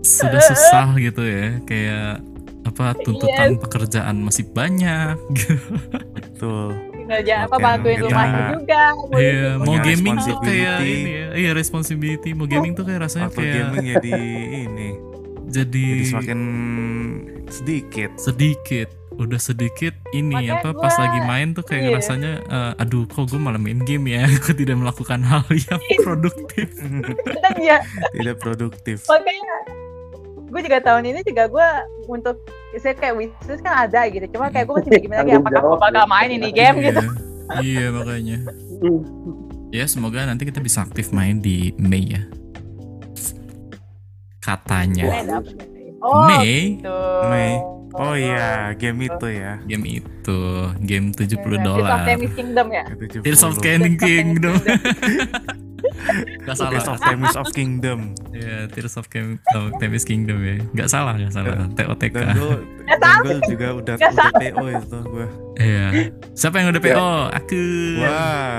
[0.00, 2.20] sudah susah gitu ya kayak
[2.64, 5.60] apa tuntutan pekerjaan masih banyak gitu.
[6.14, 6.72] betul
[7.06, 11.26] kerja apa bantuin kita- rumahnya juga ngurusin Iya, mau gaming tuh kayak ini ya.
[11.34, 12.30] Iya, responsibility.
[12.30, 14.12] Mau gaming tuh kayak rasanya waktu kayak gaming jadi
[14.62, 14.88] ini
[15.46, 16.40] jadi jadi semakin
[17.46, 18.88] sedikit sedikit.
[19.14, 21.94] Udah sedikit ini Makanya apa pas gua- lagi main tuh kayak iya.
[21.94, 24.26] rasanya eh, aduh kok gue malah main game ya.
[24.34, 26.66] Aku tidak melakukan hal yang produktif.
[26.74, 27.78] dan ya
[28.12, 29.56] tidak produktif makanya
[30.44, 31.68] gue juga tahun ini juga gue
[32.08, 32.42] untuk
[32.76, 35.90] saya kayak wishlist kan ada gitu cuma kayak gue masih bikin lagi apakah gue bakal
[35.94, 36.04] ya.
[36.06, 36.86] main ini game Iya.
[36.90, 37.02] gitu
[37.60, 38.38] Iya, makanya.
[39.68, 42.24] Ya, semoga nanti kita bisa aktif main di Mei ya.
[44.40, 45.12] Katanya.
[46.00, 47.52] Oh Mei gitu Mei.
[47.94, 50.38] oh iya game itu ya game itu
[50.82, 52.00] game 70 Tears of dolar
[52.34, 52.84] Kingdom ya
[53.22, 53.62] Tears of 70.
[53.62, 54.54] Candy Tears of Kingdom
[56.44, 56.70] Gak salah.
[56.72, 57.98] Tears of Themis of Kingdom.
[58.32, 59.06] Ya Tears of
[59.56, 60.56] oh, Themis Kingdom ya.
[60.76, 61.68] Gak salah gak salah.
[61.72, 65.86] TOTK dan gue Nggak dan gue juga udah Nggak udah PO itu gue Iya.
[66.34, 67.10] Siapa yang udah PO?
[67.32, 67.64] Aku.
[68.02, 68.58] Wah.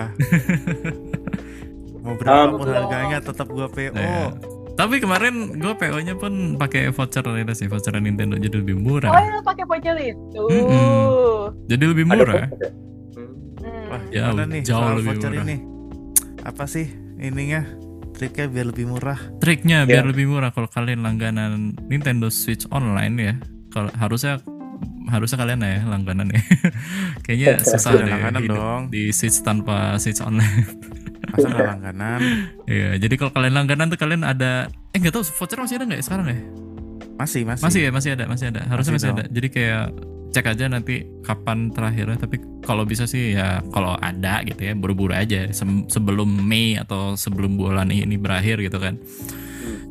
[2.06, 4.30] Mau berapapun Um, harganya tetap gue PO Iya.
[4.76, 8.36] Tapi kemarin gue PO nya pun pakai voucher itu sih Voucher Nintendo.
[8.36, 10.44] Jadi lebih oh murah ya pakai voucher itu.
[10.52, 11.64] Mm-mm.
[11.72, 12.52] Jadi lebih murah.
[13.16, 13.88] Hmm.
[13.88, 14.02] Wah,
[14.52, 15.46] nih jauh lebih voucher murah.
[15.48, 15.58] ini?
[16.44, 17.64] Apa sih ininya?
[18.12, 19.20] Triknya biar lebih murah.
[19.38, 20.10] Triknya biar Iya.
[20.10, 23.34] lebih murah kalau kalian langganan Nintendo Switch online ya
[23.70, 24.40] kalau harusnya
[25.06, 26.42] harusnya kalian ya langganan ya
[27.28, 28.82] kayaknya susah Udah deh langganan hidup dong.
[28.88, 30.64] di Switch tanpa Switch online
[31.36, 32.22] Masa nggak langganan?
[32.72, 36.00] Iya, jadi kalau kalian langganan tuh kalian ada eh nggak tahu voucher masih ada nggak
[36.00, 36.40] ya sekarang ya?
[37.16, 37.64] Masih, masih.
[37.64, 38.62] Masih ya, masih ada, masih ada.
[38.68, 39.32] Harusnya masih, Masih ada.
[39.32, 39.86] Jadi kayak
[40.36, 42.20] cek aja nanti kapan terakhirnya.
[42.20, 47.16] Tapi kalau bisa sih ya kalau ada gitu ya, buru-buru aja Sem- sebelum Mei atau
[47.16, 49.00] sebelum bulan ini berakhir gitu kan.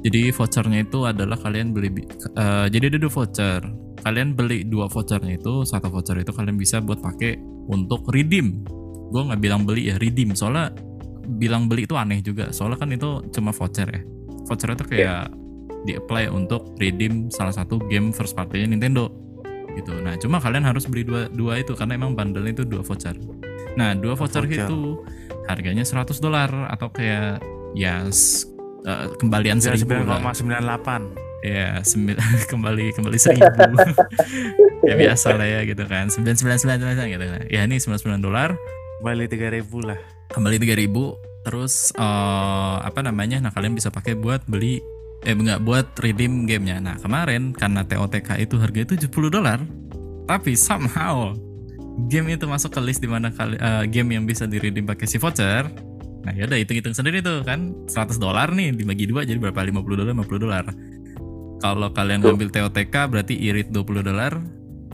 [0.04, 2.04] Jadi vouchernya itu adalah kalian beli
[2.37, 3.61] eh, jadi ada dua voucher.
[4.04, 7.40] Kalian beli dua vouchernya itu, satu voucher itu kalian bisa buat pakai
[7.72, 8.61] untuk redeem.
[9.09, 10.37] Gue nggak bilang beli ya, redeem.
[10.37, 10.76] Soalnya
[11.40, 12.52] bilang beli itu aneh juga.
[12.52, 14.02] Soalnya kan itu cuma voucher ya.
[14.44, 15.33] Voucher itu kayak
[15.88, 19.09] di apply untuk redeem salah satu game first party-nya Nintendo.
[19.74, 19.92] Gitu.
[19.96, 23.14] Nah, cuma kalian harus beli dua dua itu karena emang bundle itu dua voucher.
[23.74, 24.64] Nah, dua voucher, voucher.
[24.64, 25.02] itu
[25.44, 27.42] harganya 100 dolar atau kayak
[27.74, 30.22] ya eh, kembalian Ya, seribu lah.
[30.32, 32.16] 9,98 Ya, sembil-
[32.50, 33.44] kembali kembali seribu.
[34.88, 36.08] ya biasa lah ya gitu kan.
[36.08, 37.42] Sembilan sembilan sembilan sembilan gitu kan.
[37.48, 38.50] Ya ini sembilan sembilan dolar
[39.00, 39.98] Balik 3000 lah.
[40.32, 44.80] kembali 3000 terus eh, apa namanya nah kalian bisa pakai buat beli
[45.24, 46.80] eh enggak buat redeem gamenya.
[46.84, 49.58] Nah kemarin karena TOTK itu harganya 70 dolar
[50.24, 51.37] tapi somehow
[52.08, 55.06] game itu masuk ke list di mana kali eh, game yang bisa di redeem pakai
[55.08, 55.68] si voucher.
[56.24, 57.72] Nah yaudah hitung-hitung sendiri tuh kan.
[57.88, 59.60] 100 dolar nih dibagi dua jadi berapa?
[59.64, 60.64] 50 dolar 50 dolar.
[61.64, 64.32] Kalau kalian ngambil TOTK berarti irit 20 dolar.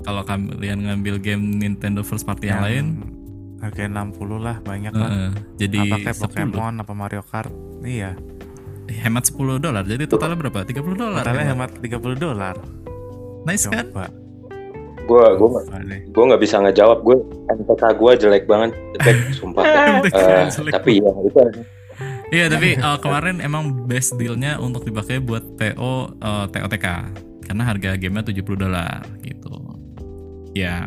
[0.01, 2.87] Kalau kalian ngambil game Nintendo first party yang, lain
[3.61, 5.11] Harga 60 lah banyak lah.
[5.13, 7.53] eh, jadi Apa kayak 10 Pokemon apa Mario Kart.
[7.85, 8.17] Iya.
[8.93, 10.61] Hemat 10 dolar jadi totalnya berapa?
[10.63, 11.71] 30 dolar Totalnya hemat.
[11.79, 12.57] hemat 30 dolar.
[13.43, 13.87] nice kan?
[13.89, 14.07] Coba.
[15.01, 16.01] Gue gue nggak Coba deh.
[16.07, 16.99] gue nggak bisa ngejawab.
[17.01, 17.17] Gue
[17.49, 19.65] MTK gue jelek banget jelek sumpah.
[19.65, 21.41] Eh, Jelek tapi ya itu
[22.31, 26.87] iya tapi uh, kemarin emang best dealnya untuk dipakai buat TO uh, TOTK
[27.45, 29.51] karena harga gamenya 70 dolar gitu.
[30.53, 30.87] Ya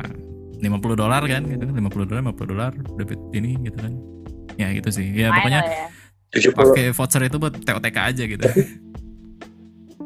[0.60, 1.76] 50 dolar kan gitu kan?
[1.76, 3.94] 50 dolar 50 dolar dapat ini gitu kan?
[4.56, 5.12] Ya gitu sih.
[5.12, 5.88] Ya pokoknya ya.
[6.34, 8.48] 70 pakai voucher itu buat TOTK aja gitu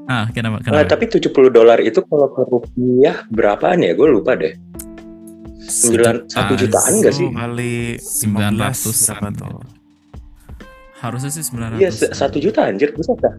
[0.05, 3.91] ah kenapa kenapa tapi 70 dolar itu kalau ke rupiah berapaan ya?
[3.91, 4.55] Gue lupa deh.
[5.59, 7.27] sembilan- satu jutaan nggak sih?
[7.27, 9.59] Kali 900 15 berapa tuh?
[10.97, 13.35] harusnya sih 900 Iya se- satu juta anjir bisa tak?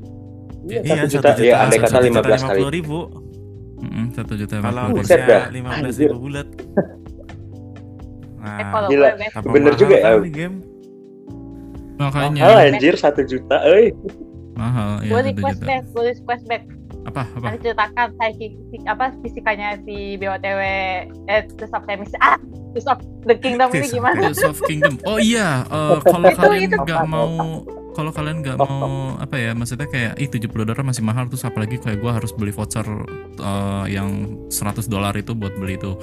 [0.62, 1.28] Iya Iya, satu juta.
[1.40, 2.60] Ya andai kata 15 kali.
[2.70, 2.98] ribu.
[3.78, 5.42] Mm-mm, satu juta Kalau lima dah.
[5.48, 6.04] 15 Anjir.
[6.04, 6.48] ribu bulat.
[8.38, 9.08] Nah, Eh, Gila.
[9.46, 10.14] bener juga ya.
[10.22, 10.62] game?
[11.98, 12.42] Makanya.
[12.46, 13.58] Mahal anjir satu juta.
[13.66, 13.92] Eh,
[14.54, 15.66] mahal ya gue satu request juta.
[15.66, 16.62] back gue request back
[17.06, 17.46] apa apa?
[17.48, 18.46] Nanti ceritakan saya
[18.84, 20.60] apa fisikanya si BOTW
[21.24, 22.36] eh Tears of Themis ah
[22.76, 24.18] Tears of the Kingdom ini Tears gimana?
[24.28, 25.00] Tears of Kingdom.
[25.08, 27.64] Oh iya, eh, kalau Itu- kalian nggak mau
[27.96, 31.82] kalau kalian nggak mau apa ya, maksudnya kayak ih 70 dolar masih mahal terus apalagi
[31.82, 32.86] kayak gua harus beli voucher
[33.40, 35.96] eh, yang 100 dolar itu buat beli itu.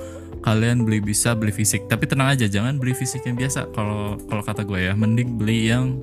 [0.46, 3.74] Kalian beli bisa beli fisik, tapi tenang aja jangan beli fisik yang biasa.
[3.74, 5.98] Kalau kalau kata gue ya, mending beli yang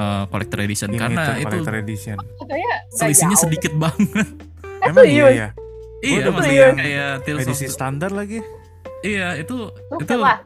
[0.00, 2.16] eh, collector edition Ini karena itu collector edition.
[2.96, 4.24] selisihnya sedikit banget.
[4.88, 5.48] Emang iya ya?
[6.04, 8.40] iya, maksudnya yang kayak of Edisi standar lagi.
[9.04, 10.44] Iya, itu Tuh, itu lah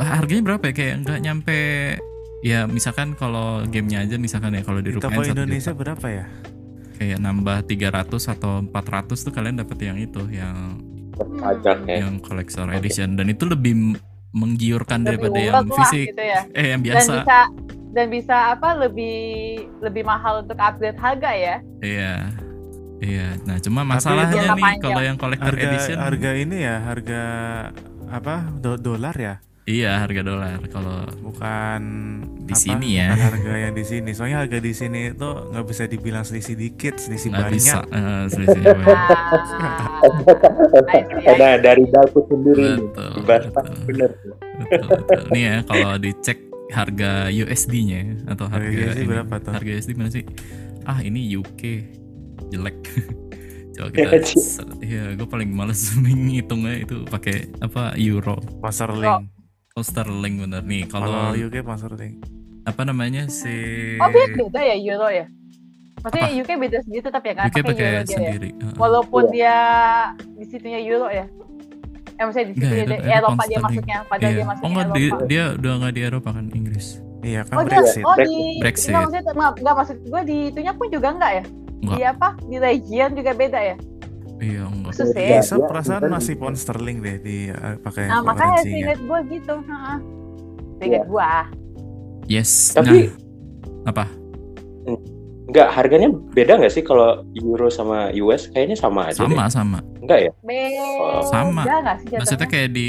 [0.00, 1.58] harganya berapa ya kayak nggak nyampe
[2.40, 6.24] ya misalkan kalau gamenya aja misalkan ya kalau di rupiah Indonesia berapa ya?
[6.96, 10.80] kayak nambah 300 atau 400 tuh kalian dapat yang itu yang
[11.24, 11.96] pajak ya.
[12.04, 13.16] yang collector edition.
[13.16, 13.96] Dan itu lebih
[14.36, 16.06] menggiurkan lebih daripada yang fisik.
[16.12, 16.40] gitu ya.
[16.52, 17.12] Eh yang dan biasa.
[17.16, 17.38] bisa
[17.96, 19.16] dan bisa apa lebih
[19.80, 21.56] lebih mahal untuk upgrade harga ya?
[21.80, 22.14] Iya.
[23.00, 23.28] Iya.
[23.44, 27.22] Nah cuma masalahnya nih kalau yang collector Harga edition harga ini ya, harga
[28.08, 28.48] apa?
[28.60, 29.40] Do- dolar ya?
[29.66, 31.82] Iya harga dolar kalau Bukan
[32.46, 33.10] Di apa, sini ya.
[33.10, 34.10] bukan harga yang di sini.
[34.10, 37.58] Soalnya harga di sini itu nggak bisa dibilang selisih dikit, selisih nggak banyak.
[37.58, 38.96] bisa eh, selisihnya banyak.
[38.96, 39.12] ah.
[41.36, 42.86] Nah dari dapur sendiri nih.
[42.86, 43.84] Betul, Dibantah betul.
[43.84, 44.10] bener.
[44.14, 44.34] betul,
[44.96, 45.20] betul.
[45.28, 49.52] Nih ya kalau dicek harga USD-nya atau harga Harga USD ini, berapa tuh?
[49.52, 50.24] Harga USD mana sih?
[50.82, 51.62] Ah ini UK
[52.48, 52.78] jelek.
[53.76, 54.36] Coba kita, Ya, Ci.
[54.80, 59.35] ya gue paling males menghitungnya itu pakai apa euro, Sponsor link.
[59.76, 60.88] Oh, sterling bener nih.
[60.88, 62.16] Kalau Kalau UK sponsor link.
[62.66, 63.54] apa namanya si
[63.94, 65.30] oh beda beda ya euro ya
[66.02, 68.48] maksudnya UK beda segitu tapi ya nggak UK pakai pakai euro dia ya sendiri.
[68.50, 68.74] Heeh.
[68.74, 69.54] walaupun dia
[70.34, 71.26] di situnya euro ya
[72.10, 73.62] eh maksudnya di situ ya, itu- di itu Eropa pound dia sterling.
[73.68, 74.34] masuknya padahal Iya.
[74.34, 76.86] dia Oh masuknya enggak di- dia udah nggak di Eropa kan Inggris.
[77.18, 78.02] Iya kan Oh dia, Brexit.
[78.02, 78.88] oh di, Brexit.
[78.88, 81.44] Enggak, maksudnya enggak, enggak maksud gue di itunya pun juga enggak ya?
[81.76, 81.96] Enggak.
[81.96, 82.28] Di apa?
[82.40, 83.76] Di region juga beda ya?
[84.36, 84.92] Iya enggak.
[84.92, 85.18] Khusus ya?
[85.18, 86.12] Iya, Bisa iya, perasaan bukan.
[86.12, 89.54] masih pound sterling deh di uh, pakai Nah makanya seinget gue gitu.
[89.58, 89.96] Heeh.
[90.76, 91.08] Seinget Iya.
[91.08, 91.30] gue.
[92.28, 92.50] Yes.
[92.70, 92.98] Tapi
[93.82, 94.04] nah, apa?
[95.46, 98.50] Enggak, harganya beda nggak sih kalau euro sama US?
[98.50, 99.30] Kayaknya sama aja deh.
[99.30, 99.78] Sama sama.
[100.02, 100.32] Enggak ya?
[100.42, 100.86] Beda
[101.22, 101.62] Sama.
[101.62, 102.50] nggak sih Maksudnya jatuhnya?
[102.50, 102.88] kayak di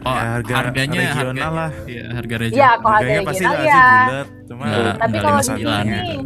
[0.00, 1.70] oh, Ya, harga harganya regional harga, lah.
[1.84, 2.56] Iya, harga regional.
[2.58, 3.84] Iya, kalau harga Harganya pasti regional ya.
[3.84, 6.24] bulat, cuma Nggak- Tapi kalau di 59 sini, gitu.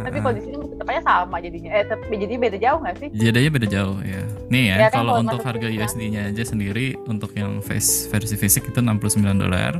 [0.00, 0.56] Tapi kalau di sini
[0.90, 1.70] aja sama jadinya.
[1.72, 3.08] Eh, tapi jadi beda jauh nggak sih?
[3.12, 4.22] Jadinya beda jauh ya.
[4.46, 5.78] Nih ya, Ya kan, kalau kalau untuk harga kan.
[5.78, 9.78] USD-nya aja sendiri untuk yang face, versi fisik itu 69 dolar.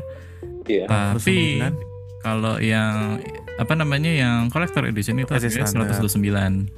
[0.65, 0.87] Iya.
[0.87, 1.75] Tapi 69.
[2.21, 3.19] kalau yang
[3.57, 5.99] apa namanya yang collector edition itu harganya standar.
[5.99, 6.71] 129.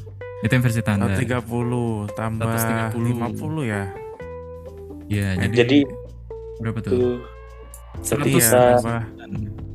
[0.42, 1.14] Itu yang versi standar.
[1.14, 2.46] 130 tambah
[2.90, 2.96] 130.
[3.14, 3.82] 50 ya.
[5.06, 5.78] Iya, Eh, jadi, Jadi
[6.58, 7.20] berapa tuh?
[8.00, 8.48] Seratus Iya,
[8.80, 9.00] tambah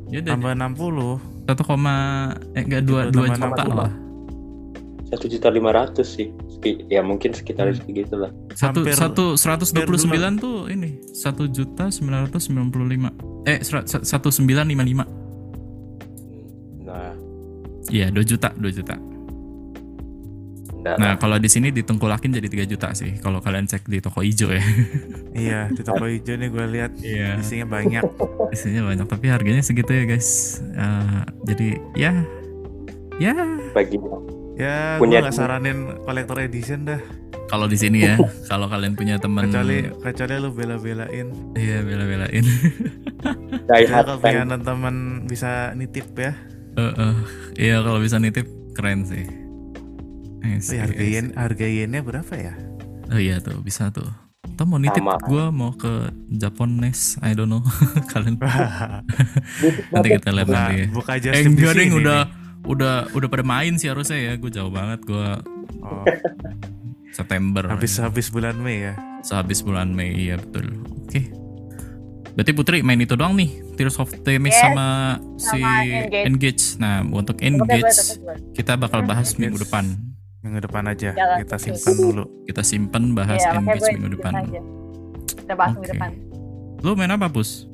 [0.08, 1.20] Ya tambah 60.
[1.46, 1.96] satu koma
[2.52, 3.76] eh enggak dua dua juta 60.
[3.76, 3.92] lah.
[5.08, 6.28] Satu juta lima ratus sih
[6.88, 7.80] ya mungkin sekitar Hmm.
[7.80, 12.68] segitu lah Satu satu seratus dua puluh sembilan tuh ini satu juta sembilan ratus sembilan
[12.68, 13.10] puluh lima.
[13.44, 13.64] Eh
[14.04, 15.04] satu sembilan lima lima.
[16.84, 17.14] nah
[17.88, 18.96] Iya dua juta dua juta.
[20.78, 23.16] enggak Nah kalau di sini ditengkulakin jadi 3 juta sih.
[23.18, 24.64] Kalau kalian cek di toko hijau ya.
[25.38, 27.40] Iya di toko hijau nih gue lihat Iya.
[27.40, 28.04] isinya banyak.
[28.56, 30.60] Isinya banyak tapi harganya segitu ya guys.
[30.64, 32.12] Eh, jadi ya
[33.18, 33.34] ya
[33.72, 33.98] bagi
[34.58, 37.02] Ya Punya- gue gak saranin collector edition dah.
[37.48, 38.20] kalau di sini ya
[38.52, 41.28] kalau kalian punya teman Kecuali kecuali lu bela-belain.
[41.56, 42.44] iya bela-belain.
[43.68, 46.32] Ya kalau punya teman bisa nitip ya.
[46.76, 47.16] Eh, eh.
[47.58, 49.26] Iya kalau bisa nitip keren sih.
[50.40, 52.54] I Oh, ya, harga yen harga yennya berapa ya?
[53.08, 54.08] Oh iya tuh bisa tuh.
[54.44, 57.62] Atau mau nitip gue mau ke Japones, I don't know.
[58.12, 58.40] Kalian
[59.92, 60.82] nanti kita lihat buka, nanti.
[60.90, 62.47] buka Eh di enggak ding sini udah nih.
[62.64, 64.34] Udah udah pada main sih harusnya ya.
[64.36, 65.28] Gue jauh banget gue
[65.80, 66.04] Oh,
[67.14, 67.64] September.
[67.68, 68.94] habis habis bulan Mei ya.
[69.20, 70.80] sehabis bulan Mei ya betul.
[71.02, 71.28] Oke.
[72.32, 76.24] Berarti Putri main itu doang nih Tears of the Yes, sama, si sama Engage.
[76.24, 76.64] Engage.
[76.78, 77.98] Nah untuk Engage
[78.54, 79.42] kita bakal bahas Engage.
[79.44, 79.86] minggu depan.
[80.40, 81.82] Minggu depan aja Jalan kita terus.
[81.82, 82.24] simpan dulu.
[82.46, 84.34] Kita simpen bahas makanya Engage minggu depan.
[84.38, 84.60] aja.
[85.36, 85.94] Kita bahas minggu Oke.
[85.94, 86.12] depan.
[86.80, 87.66] Lu main apa Pus?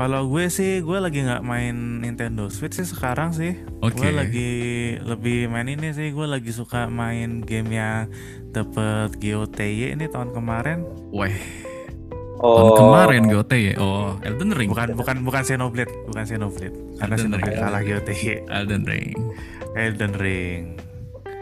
[0.00, 3.52] Kalau gue sih gue lagi nggak main Nintendo Switch sih sekarang sih.
[3.84, 4.00] Oke.
[4.00, 4.50] Gue lagi
[4.96, 6.08] lebih main ini sih.
[6.16, 8.08] Gue lagi suka main game yang
[8.48, 10.88] dapet GOTY ini tahun kemarin.
[11.12, 11.36] Weh,
[12.40, 13.74] oh tahun kemarin GOT ya.
[13.76, 14.72] Oh, Elden Ring.
[14.72, 16.76] Bukan bukan bukan Xenoblade, bukan Xenoblade.
[16.96, 17.60] Karena Elden Xenoblade Ring.
[17.60, 18.16] kalah GOTY.
[18.48, 19.16] Elden Ring.
[19.76, 20.60] Elden Ring.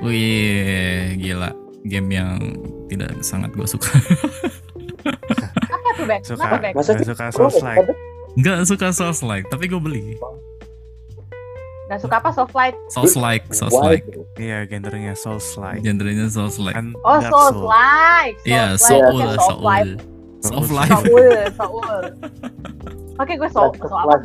[0.02, 1.54] Wih, gila.
[1.86, 2.42] Game yang
[2.90, 3.86] tidak sangat gue suka.
[5.78, 6.26] Apa tuh, Bek?
[6.26, 6.74] Suka Bek?
[6.74, 7.06] Masa nggak sih?
[7.06, 7.86] suka Oh, Souls like.
[8.36, 10.18] Nggak suka Souls like, tapi gue beli.
[11.88, 12.28] Gak suka apa?
[12.36, 12.76] Soft light?
[12.92, 13.96] Souls like, Souls Why?
[13.96, 14.04] like.
[14.36, 15.80] Iya, genrenya Souls like.
[15.80, 16.76] Genrenya Souls like.
[16.76, 17.64] Kan Oh, Soul.
[17.64, 18.36] like.
[18.44, 19.08] Iya, Soul
[19.40, 19.96] Soul, like.
[20.44, 20.68] Soul.
[20.68, 20.92] Soul like.
[20.92, 21.24] Soul,
[21.56, 22.00] Soul.
[23.18, 24.16] Oke, gue soul, Like, soul apa?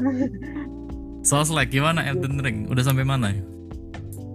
[1.23, 2.67] Souls like gimana Elden Ring?
[2.67, 3.31] Udah sampai mana?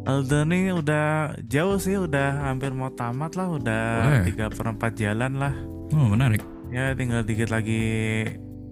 [0.09, 3.85] Elden Ring udah jauh sih, udah hampir mau tamat lah, udah
[4.25, 5.53] tiga per empat jalan lah.
[5.93, 6.41] Oh, menarik.
[6.73, 8.25] Ya tinggal dikit lagi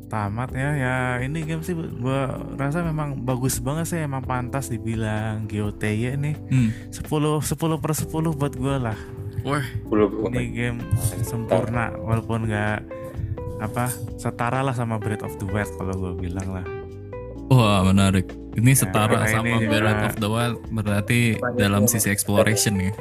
[0.07, 0.71] tamat ya.
[0.75, 6.35] Ya ini game sih gua rasa memang bagus banget sih, emang pantas dibilang GOTY nih.
[6.51, 6.71] Hmm.
[6.91, 7.07] 10
[7.43, 8.99] 10 per 10 buat gua lah.
[9.47, 9.63] Wah,
[10.33, 10.79] Ini game
[11.23, 12.79] sempurna walaupun nggak
[13.57, 13.89] apa
[14.19, 16.67] setara lah sama Breath of the Wild kalau gua bilang lah.
[17.47, 18.27] wah menarik.
[18.59, 21.21] Ini setara karena sama ini Breath of the Wild berarti
[21.55, 22.93] dalam sisi exploration ya.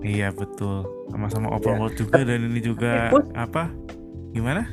[0.00, 0.86] Iya betul.
[1.10, 3.68] Sama-sama open world juga dan ini juga apa?
[4.32, 4.70] Gimana?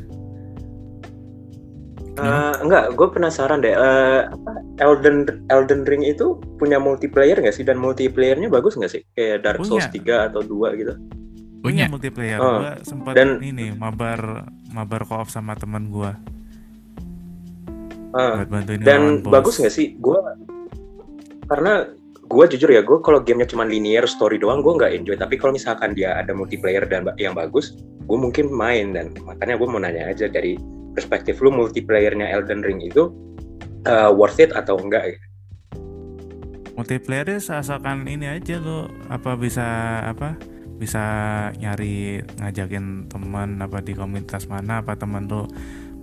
[2.15, 3.75] Eh, enggak, gue penasaran deh.
[3.75, 7.67] eh, apa Elden Elden Ring itu punya multiplayer nggak sih?
[7.67, 9.04] Dan multiplayernya bagus nggak sih?
[9.13, 9.69] Kayak Dark Punya.
[9.84, 10.93] Souls 3 atau 2 gitu?
[11.60, 11.91] Punya.
[11.91, 12.39] multiplayer.
[12.39, 12.63] Oh.
[12.63, 16.15] Gua sempat Dan- ini mabar mabar co-op sama teman gua
[18.15, 19.99] buat bantuin dan bagus nggak sih?
[19.99, 20.15] Gue
[21.51, 21.84] karena
[22.25, 25.19] gue jujur ya, gue kalau gamenya cuma linear story doang, gue nggak enjoy.
[25.19, 27.75] Tapi kalau misalkan dia ada multiplayer dan yang bagus,
[28.08, 30.56] gue mungkin main dan makanya gue mau nanya aja dari
[30.96, 33.12] perspektif lu multiplayernya Elden Ring itu
[33.86, 35.20] eh, worth it atau enggak?
[36.76, 39.64] multiplayer asalkan ini aja lo apa bisa
[40.04, 40.36] apa
[40.76, 41.04] bisa
[41.56, 45.48] nyari ngajakin teman apa di komunitas mana apa teman lo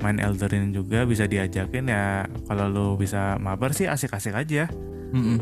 [0.01, 4.67] main Elderin juga bisa diajakin ya kalau lo bisa mabar sih asik-asik aja
[5.13, 5.39] Mm-mm.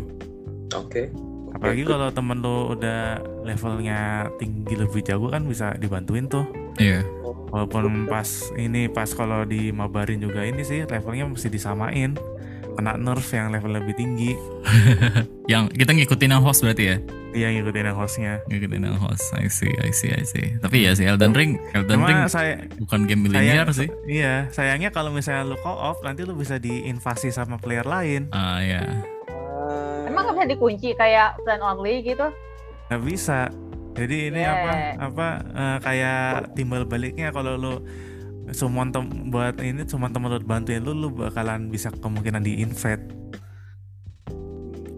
[0.75, 1.15] Oke.
[1.51, 4.01] Apalagi kalau temen lo udah levelnya
[4.37, 7.03] tinggi lebih jago kan bisa dibantuin tuh Iya.
[7.51, 12.15] walaupun pas ini pas kalau di mabarin juga ini sih levelnya mesti disamain
[12.71, 14.33] kena nerf yang level lebih tinggi
[15.47, 16.97] Yang kita ngikutin yang host berarti ya?
[17.31, 19.31] dia ngikutin yang hostnya Ngikutin yang host.
[19.33, 20.59] I see, I see, I see.
[20.59, 23.87] Tapi ya sih Elden Ring, Elden Ring cuma saya bukan game sayang- sih.
[24.05, 28.83] iya sayangnya kalau misalnya lu co-op nanti lu bisa diinvasi sama player lain Ah ya.
[28.83, 29.20] Emang gak
[30.41, 32.33] bisa dikunci kayak plan only gitu?
[32.89, 33.53] nggak bisa
[33.93, 34.57] jadi ini Yeah.
[34.57, 34.73] apa
[35.05, 36.25] apa eh, kayak
[36.55, 37.75] timbal baliknya kalau lu
[38.51, 43.05] semua tem buat ini cuma temen lu bantuin lu lu bakalan bisa kemungkinan di invade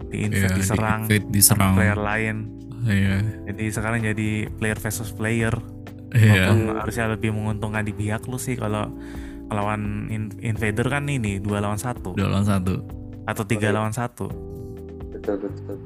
[0.07, 1.59] di invade Iya, diserang di-invade, diserang.
[1.67, 2.35] sama player lain
[2.83, 3.15] Iya.
[3.45, 5.51] jadi sekarang jadi player versus player
[6.09, 6.53] Iya.
[6.53, 8.87] Walaupun harusnya lebih menguntungkan di pihak lu sih kalau
[9.49, 12.79] lawan in- invader kan ini dua lawan satu Dua lawan satu.
[13.23, 14.29] atau tiga lawan satu
[15.23, 15.77] Betul betul.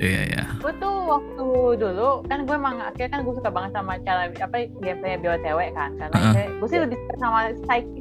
[0.00, 0.44] Iya, iya.
[0.58, 1.46] Gue tuh waktu
[1.78, 5.90] dulu kan gue emang akhirnya kan gue suka banget sama cara apa gameplaynya BOTW kan
[5.94, 6.32] karena Uh-uh.
[6.32, 7.38] saya- gue sih lebih suka sama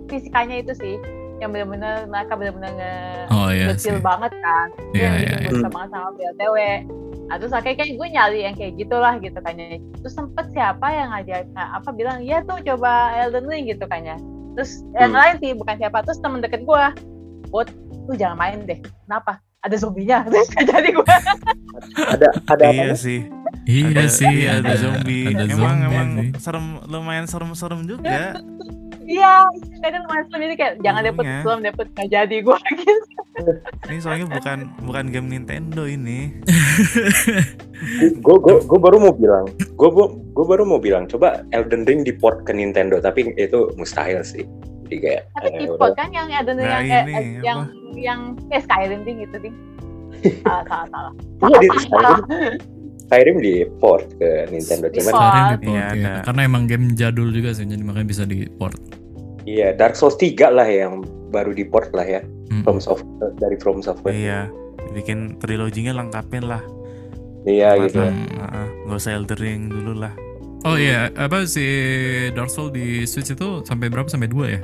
[0.08, 0.96] fisikanya itu sih
[1.38, 2.94] yang bener-bener mereka bener-bener nge
[3.30, 4.02] Oh iya detail sih.
[4.02, 5.38] banget kan Itu Iya, yang iya, iya.
[5.44, 6.58] gue suka banget sama BOTW
[7.24, 9.68] Nah, terus akhirnya kayak gue nyari yang kayak gitulah gitu kan ya.
[9.98, 14.02] Terus sempet siapa yang ngajak nah, apa bilang iya tuh coba Elden Ring gitu kan
[14.02, 14.18] ya.
[14.52, 15.20] Terus yang Hmm.
[15.22, 16.84] lain sih bukan siapa terus temen deket gue,
[17.48, 17.72] buat
[18.04, 18.80] lu jangan main deh.
[19.06, 19.40] Kenapa?
[19.62, 20.18] Ada zombinya.
[20.30, 21.16] Terus jadi gue.
[21.98, 22.74] Ada ada apa?
[22.74, 23.20] Iya sih.
[23.62, 25.30] Iya ada, sih, iya, ada, zombie.
[25.30, 26.30] Ada emang zombie emang sih.
[26.42, 28.42] serem lumayan serem-serem juga.
[29.06, 29.46] Iya,
[29.86, 32.94] kadang lumayan serem jadi kayak jangan dapet belum dapet gak jadi gue gitu.
[33.86, 36.42] Ini soalnya bukan bukan game Nintendo ini.
[38.22, 42.18] Gue gue gue baru mau bilang, gue gue baru mau bilang, coba Elden Ring di
[42.18, 44.46] port ke Nintendo, tapi itu mustahil sih.
[44.92, 45.92] Jadi kayak Tapi eh, tipe udah.
[45.96, 47.40] kan yang ada Nah, yang ini, eh, apa?
[47.42, 47.60] yang
[47.96, 49.56] yang kayak Skyrim ding gitu ding.
[50.44, 51.12] salah salah salah.
[51.42, 52.20] Iya, di Skyrim,
[53.02, 55.24] Skyrim di port ke Nintendo, Di cuman port.
[55.24, 55.88] Sekarang di port Iya, ya.
[55.88, 56.12] ada.
[56.28, 58.76] Karena emang game jadul juga sih, jadi makanya bisa di port.
[59.42, 62.22] iya Dark Souls 3 lah yang baru di port lah ya,
[62.52, 62.62] Mm.
[62.62, 64.12] From Software dari From Software.
[64.12, 64.52] Iya,
[64.92, 66.60] bikin triloginya lengkapin lah.
[67.42, 68.00] Iya Masa, gitu.
[68.04, 70.12] heeh, nggak usah Elden Ring dulu lah.
[70.62, 71.64] Oh iya, apa si
[72.32, 74.06] Dark Souls di Switch itu sampai berapa?
[74.06, 74.62] Sampai dua ya?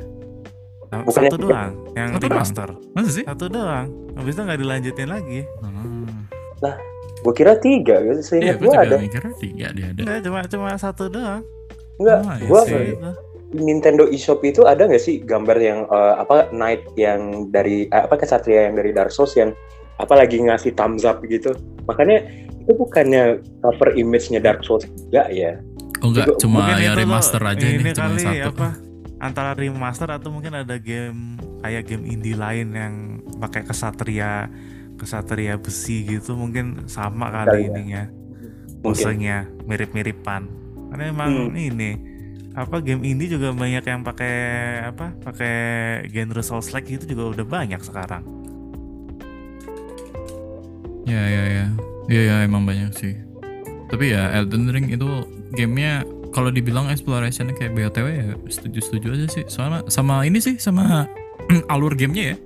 [0.88, 2.70] Nah, Bukannya Satu doang yang Satu remaster.
[2.96, 3.24] Masa sih?
[3.28, 3.88] Satu doang.
[4.16, 5.42] Habis itu nggak dilanjutin lagi.
[6.64, 6.76] Ah.
[7.18, 8.14] Gue kira tiga, gitu.
[8.14, 8.96] Iya, seingat gue ada.
[8.96, 10.00] mikirnya tiga dia ada.
[10.00, 11.42] Enggak, cuma cuma satu doang.
[11.98, 12.62] Enggak, Oh, gue
[13.48, 18.02] di Nintendo eShop itu ada nggak sih gambar yang eh, apa Knight yang dari eh,
[18.06, 19.52] apa kesatria yang dari Dark Souls yang
[19.98, 21.52] apa lagi ngasih thumbs up gitu.
[21.90, 22.22] Makanya
[22.64, 25.58] itu bukannya cover image-nya Dark Souls juga ya.
[26.06, 28.50] Oh enggak, cuma ya lo- remaster aja ini nih, cuma kali satu.
[28.54, 28.68] apa?
[29.18, 32.94] Antara remaster atau mungkin ada game kayak game indie lain yang
[33.38, 34.46] pakai kesatria
[34.94, 37.70] kesatria besi gitu mungkin sama kali Kali ya.
[37.70, 38.04] ininya
[38.80, 40.46] posenya mirip-miripan
[40.90, 41.54] karena emang Hmm.
[41.54, 41.92] ini
[42.54, 44.36] apa game indie juga banyak yang pakai
[44.88, 45.56] apa pakai
[46.08, 48.26] genre souls like gitu juga udah banyak sekarang
[51.06, 51.66] Ya ya ya.
[52.08, 53.16] Iya ya emang banyak sih.
[53.88, 55.08] Tapi ya Elden Ring itu
[55.56, 56.04] gamenya
[56.38, 59.44] kalau dibilang explorationnya kayak BOTW ya setuju-setuju aja sih.
[59.48, 61.10] Soalnya sama ini sih sama
[61.74, 62.38] alur gamenya ya.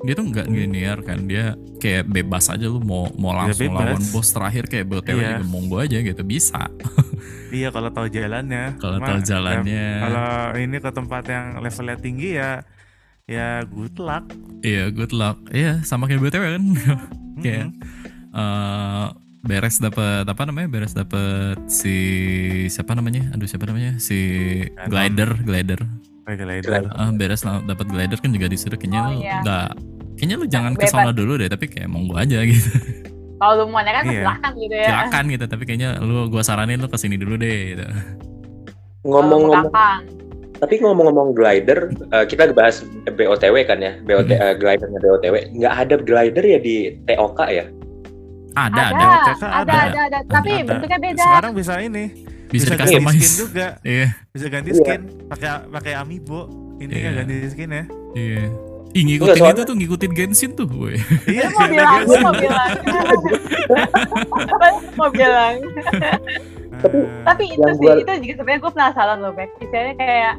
[0.00, 1.24] Dia tuh nggak linear kan.
[1.24, 3.82] Dia kayak bebas aja lu mau mau Ya, langsung bebas.
[3.90, 5.30] lawan bos terakhir kayak BOTW Iya.
[5.34, 6.70] juga monggo aja gitu bisa.
[7.50, 9.86] iya kalau tahu jalannya Kalau tahu ya, jalannya.
[10.00, 12.62] kalau ini ke tempat yang levelnya tinggi ya
[13.24, 14.28] ya good luck
[14.60, 15.40] Iya good luck.
[15.50, 16.64] Iya sama kayak BOTW kan.
[17.42, 18.36] Kayak Mm-mm.
[18.36, 19.06] eh
[19.44, 21.96] beres dapat apa namanya beres dapat si
[22.66, 24.18] siapa namanya aduh siapa namanya si
[24.88, 25.80] glider glider
[26.24, 26.70] Kayak glider.
[26.80, 26.92] Glider.
[26.96, 29.36] ah beres lah dapat glider kan juga disuruh kayaknya Oh, lu iya.
[29.44, 29.68] nggak
[30.16, 32.70] kayaknya lu jangan ke sana dulu deh tapi kayak monggo aja gitu
[33.34, 34.24] Kalau lu mau kan Iya.
[34.24, 34.86] silahkan gitu ya.
[34.88, 37.84] silakan gitu tapi kayaknya lu gua saranin lu ke sini dulu deh gitu
[39.04, 39.68] Ngomong-ngomong,
[40.56, 44.40] tapi ngomong-ngomong glider, eh, kita bahas BOTW kan ya, BOT, Hmm.
[44.40, 45.34] eh, glidernya BOTW.
[45.52, 47.68] Nggak ada glider ya di TOK ya?
[48.54, 49.72] Ada ada, ada, ada, ada.
[49.74, 50.64] ada, ada, Tapi Ada.
[50.64, 51.24] bentuknya beda.
[51.26, 52.04] Sekarang bisa ini,
[52.46, 54.78] bisa, di ganti skin juga, iya bisa ganti Iya.
[54.78, 56.40] skin pakai pakai amiibo.
[56.76, 57.02] Ini Iya.
[57.04, 57.84] kan ganti skin ya.
[58.14, 58.44] iya
[58.94, 60.94] Ih, ngikutin soalnya- itu tuh ngikutin Genshin tuh gue.
[61.26, 62.70] Iya, mau bilang, gue mau bilang.
[64.94, 65.54] Mau bilang.
[66.74, 69.50] Eh, Tapi itu sih, itu juga sebenarnya gue penasaran loh, Bek.
[69.58, 70.34] Misalnya kayak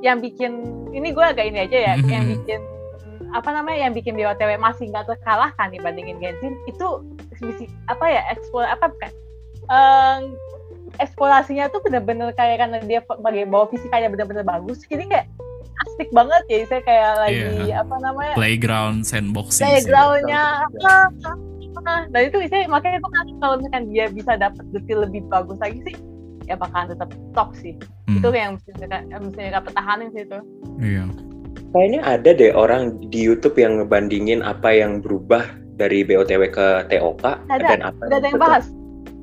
[0.00, 0.52] yang bikin,
[0.90, 2.08] ini gue agak ini aja ya, Mhm.
[2.08, 2.60] yang bikin
[3.30, 7.04] apa namanya yang bikin BOTW masih nggak terkalahkan dibandingin Genshin itu
[7.38, 9.12] misi apa ya eksplor apa bukan
[9.68, 10.32] Em,
[10.96, 15.26] eksplorasinya tuh bener-bener kayak karena dia bagi bawa fisikanya bener-bener bagus jadi kayak
[15.86, 17.84] asik banget ya saya kayak lagi Iya.
[17.84, 19.62] apa namanya Playground sandboxing.
[19.62, 19.84] sih.
[19.84, 21.06] playgroundnya ah,
[21.84, 22.02] ah.
[22.08, 25.78] dan itu bisa makanya gue ngerasa kalau misalkan dia bisa dapat detail lebih bagus lagi
[25.84, 25.94] sih
[26.48, 27.76] ya bakalan tetap top sih
[28.08, 30.38] Hmm, itu yang mesti mereka mesti mereka pertahanin sih itu
[30.80, 31.04] Iya.
[31.68, 35.44] Kayaknya ada deh orang di YouTube yang ngebandingin apa yang berubah
[35.76, 38.64] dari BOTW ke TOK Ada, dan apa ada yang bahas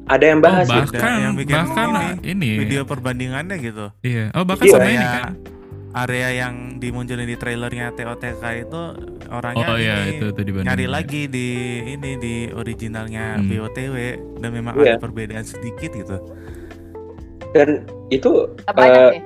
[0.06, 0.80] Ada yang bahas oh, ya?
[0.86, 3.86] bahkan yang bikin bahkan ini, ini, video perbandingannya gitu.
[4.06, 5.34] iya oh bahkan Iya, sama ini kan
[5.96, 8.82] area yang dimunculin di trailernya TOTK itu
[9.28, 11.48] orangnya oh iya ini itu itu nyari lagi di
[11.90, 13.48] ini di originalnya Hmm.
[13.50, 13.96] BOTW
[14.38, 14.96] dan memang Iya.
[14.96, 16.18] ada perbedaan sedikit gitu.
[17.52, 19.22] Dan itu banyak Eh, sih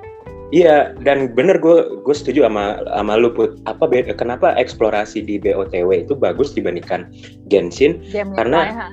[0.50, 3.62] Iya, dan bener gue gue setuju sama sama lu put.
[3.70, 7.06] Apa be- kenapa eksplorasi di BOTW itu bagus dibandingkan
[7.54, 8.02] Genshin?
[8.10, 8.90] game karena-.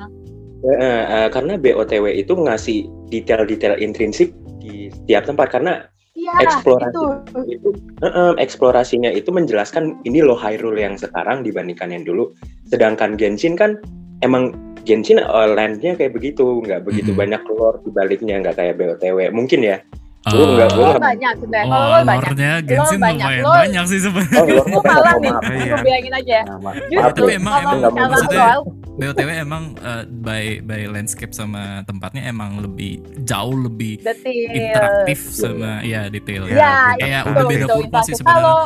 [0.66, 6.92] Eh, eh, karena BOTW itu ngasih detail-detail intrinsik di setiap tempat karena iya eksplorasi.
[6.92, 7.04] itu
[7.48, 7.68] itu
[8.02, 12.36] eh, eh, eksplorasinya itu menjelaskan ini loh Hyrule yang sekarang dibandingkan yang dulu.
[12.68, 13.80] Sedangkan Genshin kan
[14.20, 14.52] emang
[14.84, 17.20] Genshin eh, landnya kayak begitu, nggak begitu Mhm.
[17.20, 19.32] banyak lore di baliknya, nggak kayak BOTW.
[19.32, 19.80] Mungkin ya.
[20.28, 23.22] Lu lo gua- banyak sebenarnya oh, kalau lo banyak Genshin banyak.
[23.22, 25.32] lumayan Lo- banyak sih sebenarnya Oh, gue banyak, malah oh, nih.
[25.32, 25.62] Iya.
[25.68, 26.72] gue bilangin aja Nah,
[27.08, 27.78] Tapi emang- emang
[28.10, 28.58] maksudnya-
[28.96, 34.48] BOTW emang eh, by by landscape sama tempatnya emang lebih jauh lebih Detil.
[34.50, 38.58] interaktif sama ya detail Ya, kayak itu, udah beda purpose sih sebenarnya Kalau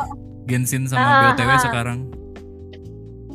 [0.47, 1.59] Genshin sama Ah, BOTW ah.
[1.59, 1.99] sekarang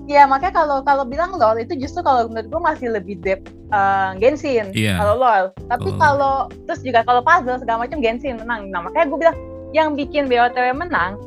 [0.06, 4.10] ya makanya kalau kalau bilang LOL itu justru kalau menurut gue masih lebih depth eh,
[4.18, 4.98] Genshin Iya.
[4.98, 5.46] kalau LOL.
[5.66, 5.98] Tapi Oh.
[5.98, 6.36] kalau
[6.66, 8.70] terus juga kalau puzzle segala macam Genshin menang.
[8.70, 9.38] Nah makanya gue bilang
[9.74, 11.18] yang bikin BOTW menang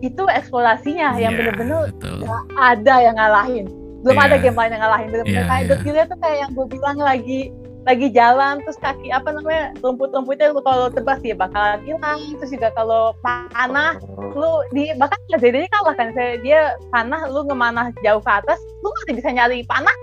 [0.00, 2.24] itu eksplorasinya yang Iya, bener-bener betul.
[2.24, 3.66] nggak ada yang ngalahin.
[4.00, 4.24] Belum Iya.
[4.24, 5.08] ada game lain yang ngalahin.
[5.10, 5.70] Bener-bener Iya, kayak iya.
[5.76, 7.40] detilnya tuh kayak yang gue bilang lagi
[7.88, 12.68] lagi jalan terus kaki apa namanya rumput-rumputnya lu kalau tebas dia bakalan hilang terus juga
[12.76, 13.96] kalau panah
[14.36, 18.92] lu di bahkan kejadiannya kalah kan saya dia panah lu ngemanah jauh ke atas lu
[19.00, 19.94] masih bisa nyari panah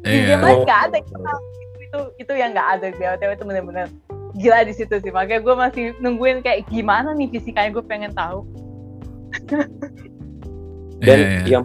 [0.00, 0.40] di Iya.
[0.40, 1.16] game lain nggak ada itu,
[1.84, 3.86] itu itu yang nggak ada BOTW itu bener-bener
[4.38, 5.12] gila di situ sih.
[5.12, 8.46] Makanya gue masih nungguin kayak gimana nih fisikanya gue pengen tahu.
[11.00, 11.60] Dan Iya, iya.
[11.60, 11.64] yang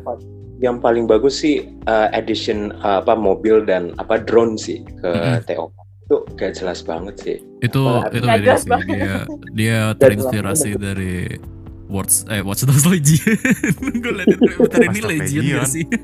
[0.57, 5.43] yang paling bagus sih uh, addition uh, apa mobil dan apa drone sih ke Mm-mm.
[5.43, 5.67] TO
[6.05, 7.37] itu gak jelas banget sih.
[7.59, 8.87] itu Apa- itu beda sih banget.
[8.87, 9.13] dia
[9.51, 11.15] dia terinspirasi dari
[11.85, 13.37] Words eh Watch Dogs Legion
[14.01, 15.65] gue liat itu bentar ini Legion gak Legion.
[15.65, 15.85] sih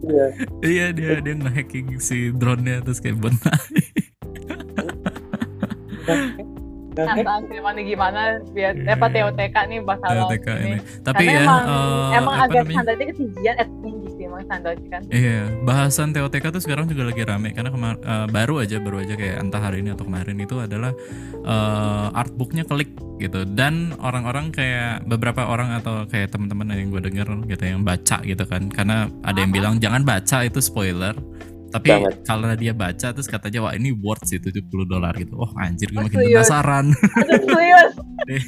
[0.00, 0.26] Iya.
[0.64, 4.08] iya dia dia nge-hacking si drone-nya terus kayak buat naik
[7.02, 8.20] Nantang sih mana gimana
[8.50, 8.92] biar Iya.
[8.92, 10.76] apa TOTK nih bakal TK ini.
[11.00, 12.74] tapi Karena ya emang, eh, emang agak namanya?
[12.74, 15.02] standarnya ketinggian eh tinggi sih emang standarnya kan.
[15.08, 19.14] Iya, bahasan TOTK tuh sekarang juga lagi rame karena kemar- eh, baru aja baru aja
[19.14, 20.92] kayak entah hari ini atau kemarin itu adalah
[21.40, 23.44] eh, artbooknya klik gitu.
[23.46, 28.44] Dan orang-orang kayak beberapa orang atau kayak teman-teman yang gue denger gitu yang baca gitu
[28.44, 28.68] kan.
[28.68, 31.12] Karena ada yang bilang jangan baca itu spoiler
[31.70, 32.14] tapi Banget.
[32.22, 35.34] kalau dia baca terus katanya wah ini worth sih 70 dolar gitu.
[35.36, 36.34] Oh anjir gue makin serius?
[36.42, 36.86] penasaran.
[37.46, 37.92] Serius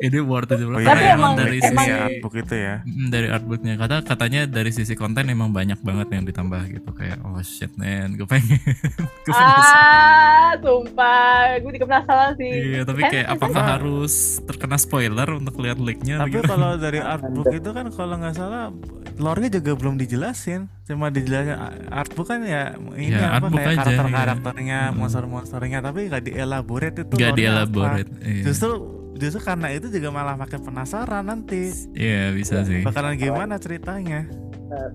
[0.00, 0.78] ini worth 70 Oh, dolar.
[0.78, 2.74] iya, Tapi Karena emang- dari emang- sisi artbook itu ya.
[2.84, 7.40] Dari artbooknya kata katanya dari sisi konten emang banyak banget yang ditambah gitu kayak oh
[7.40, 8.56] shit man gue pengen
[9.24, 14.12] gue ah sumpah gue juga penasaran sih iya tapi kayak apakah harus
[14.42, 16.46] terkena spoiler untuk lihat leaknya Tapi gitu?
[16.46, 18.72] kalau dari artbook itu kan kalau nggak salah
[19.16, 20.64] lore-nya juga belum dijelasin.
[20.90, 21.54] Cuma dijelasin
[21.86, 24.90] artbook kan ya ini Ya, apa kayak aja, karakter-karakternya, iya.
[24.90, 27.14] monster-monsternya tapi nggak dielaborate itu.
[27.14, 28.42] nggak dielaborate iya.
[28.42, 28.72] Justru
[29.14, 34.26] justru karena itu juga malah makin penasaran nanti iya bisa sih bakalan gimana ceritanya.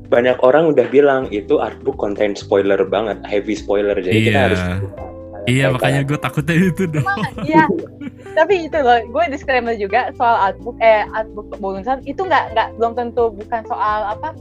[0.05, 3.95] Banyak orang udah bilang itu artbook konten spoiler banget, heavy spoiler.
[3.95, 4.43] Jadi kita Iya.
[4.45, 4.61] harus
[5.45, 7.05] iya kayak- makanya gue takutnya itu dong
[7.41, 7.63] Iya,
[8.33, 12.93] tapi itu loh, gue disclaimer juga soal artbook, eh artbook bonusan itu nggak nggak belum
[12.93, 14.35] tentu bukan soal apa.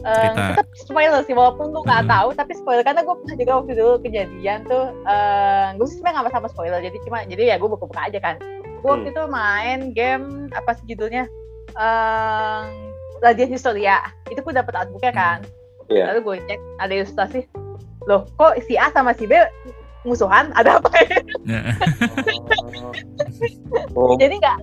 [0.00, 2.10] Tetap spoiler sih walaupun gue nggak Mhm.
[2.10, 6.24] tahu tapi spoiler karena gue pernah juga waktu dulu kejadian tuh eh gue sih sebenarnya
[6.24, 8.36] nggak sama spoiler jadi cuma jadi ya gue buka-buka aja kan.
[8.80, 9.12] Gue waktu Hmm.
[9.12, 11.28] itu main game apa sih judulnya
[11.74, 12.62] eh
[13.20, 14.00] Radiant Historia.
[14.26, 15.40] Itu gue dapet artbooknya kan.
[15.86, 16.14] Iya.
[16.14, 17.40] lalu gue cek ada ilustrasi.
[18.06, 19.34] Loh kok si A sama si B
[20.00, 20.54] musuhan?
[20.54, 21.18] Ada apa ya
[23.96, 24.56] Oh, jadi nggak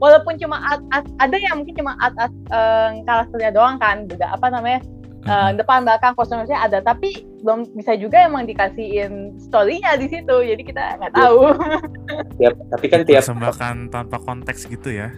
[0.00, 4.32] walaupun cuma art, art- ada yang mungkin cuma art, art eh, karakternya doang kan beda
[4.32, 4.80] apa namanya
[5.24, 10.62] eh, depan belakang kostumnya ada tapi belum bisa juga emang dikasihin storynya di situ jadi
[10.64, 11.52] kita nggak tahu.
[12.40, 15.12] Tiap, tapi kan tiap Persembahkan tanpa konteks gitu ya.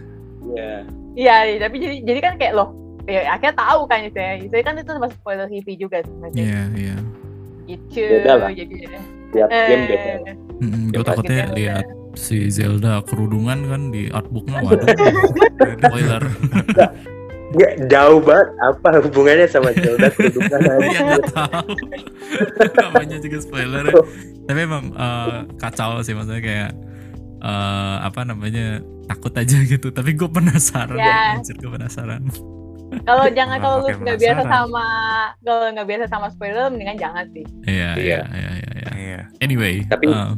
[0.47, 0.83] Iya.
[1.17, 2.71] iya iya, tapi jadi jadi kan kayak loh
[3.07, 6.97] ya akhirnya tahu kan saya saya kan itu termasuk spoiler TV juga sebenarnya iya iya.
[7.67, 8.51] Gitu Beda lah.
[8.51, 8.75] jadi
[9.31, 10.11] tiap game beda.
[10.15, 10.35] eh,
[10.87, 11.85] gue Coba takutnya lihat
[12.17, 14.87] si Zelda kerudungan kan di artbooknya waduh
[15.85, 16.23] spoiler
[17.47, 20.99] Nggak, jauh banget apa hubungannya sama Zelda kedudukan Iya aja.
[20.99, 21.69] nggak tahu.
[22.83, 23.87] Namanya juga spoiler.
[24.43, 26.71] Tapi emang eh, kacau sih maksudnya kayak
[27.39, 29.87] eh, apa namanya takut aja gitu.
[29.89, 30.99] Tapi gue penasaran.
[30.99, 31.39] Ya.
[31.39, 32.27] Anjir gue penasaran.
[33.03, 34.85] kalau jangan kalau lu nggak biasa sama
[35.39, 38.51] kalau nggak biasa sama spoiler mendingan jangan sih Iya iya Iya.
[38.51, 38.91] iya iya.
[38.95, 39.21] iya.
[39.39, 39.87] Anyway.
[39.87, 40.31] Tapi- eh,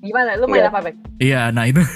[0.00, 0.68] gimana lu main Iya.
[0.68, 0.94] apa Bek?
[1.18, 1.82] iya nah itu.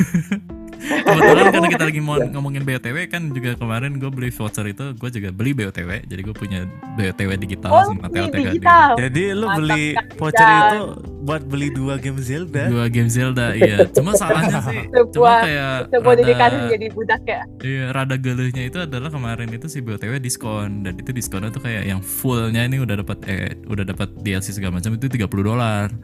[0.82, 5.10] Kebetulan karena kita lagi mau ngomongin BOTW kan juga kemarin gue beli voucher itu gue
[5.12, 6.66] juga beli BOTW jadi gue punya
[6.98, 10.58] BOTW digital oh sama TOTK digital Jadi lu Mantap beli voucher Dan.
[10.58, 10.80] itu
[11.22, 12.66] buat beli dua game Zelda.
[12.66, 14.82] dua game Zelda iya cuma salahnya sih
[15.12, 19.66] cuma kayak sebuah dedikasi rada- jadi budak ya Iya, rada gelehnya itu adalah kemarin itu
[19.68, 23.86] si BOTW diskon dan itu diskonnya tuh kayak yang fullnya ini udah dapat eh udah
[23.86, 25.94] dapat DLC segala macam itu 30 dolar.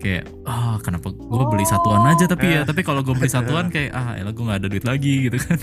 [0.00, 3.92] Kayak ah kenapa gue beli satuan aja tapi ya tapi kalau gue beli satuan kayak
[3.92, 5.58] ah elah gue nggak ada duit lagi gitu kan.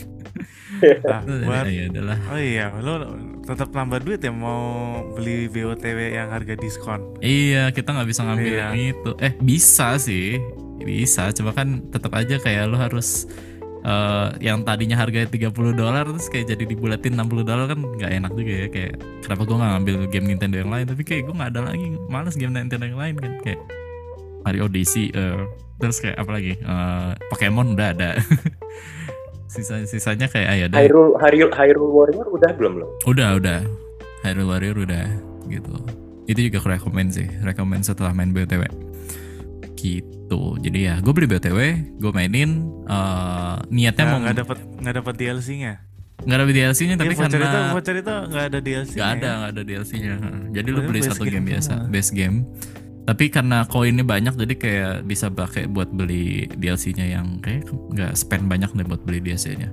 [0.78, 2.94] Nah, buat ya adalah Oh iya, lu
[3.42, 4.62] tetap nambah duit ya mau
[5.10, 7.02] beli BOTW yang harga diskon.
[7.18, 8.62] iya kita nggak bisa ngambil Iya.
[8.64, 9.12] yang itu.
[9.18, 10.38] Eh bisa sih
[10.78, 13.26] bisa cuma kan tetap aja kayak lo harus
[13.80, 18.32] eh, yang tadinya harganya 30 dolar terus kayak jadi dibulatin 60 dolar kan nggak enak
[18.32, 21.50] juga ya kayak kenapa gue nggak ngambil game Nintendo yang lain tapi kayak gue nggak
[21.52, 23.60] ada lagi males game Nintendo yang lain kan kayak
[24.48, 25.44] Mario Odyssey eh,
[25.78, 28.16] terus kayak apa lagi Eh, Pokemon udah ada
[29.48, 32.88] sisa sisanya kayak ayo deh Hyrule, Hyrule, Hyrule Warrior udah belum lo?
[33.04, 33.60] udah udah
[34.22, 35.06] Hyrule Warrior udah
[35.48, 35.76] gitu
[36.26, 38.64] itu juga aku rekomend sih rekomend setelah main BOTW
[39.74, 41.60] gitu jadi ya gue beli BOTW
[41.96, 42.50] gue mainin
[42.84, 45.74] eh, niatnya Nggak mau nggak dapat nggak dapat DLC-nya.
[46.18, 48.98] nggak ada DLC-nya tapi Tapi voucher itu karena voucher itu nggak ada DLC-nya.
[48.98, 49.34] nggak ada ya?
[49.38, 50.14] nggak ada DLC-nya
[50.52, 51.88] jadi lu beli satu game game biasa semua.
[51.88, 52.38] base game
[53.08, 58.52] tapi karena koinnya banyak jadi kayak bisa pakai buat beli DLC-nya yang kayak nggak spend
[58.52, 59.72] banyak deh buat beli DLC-nya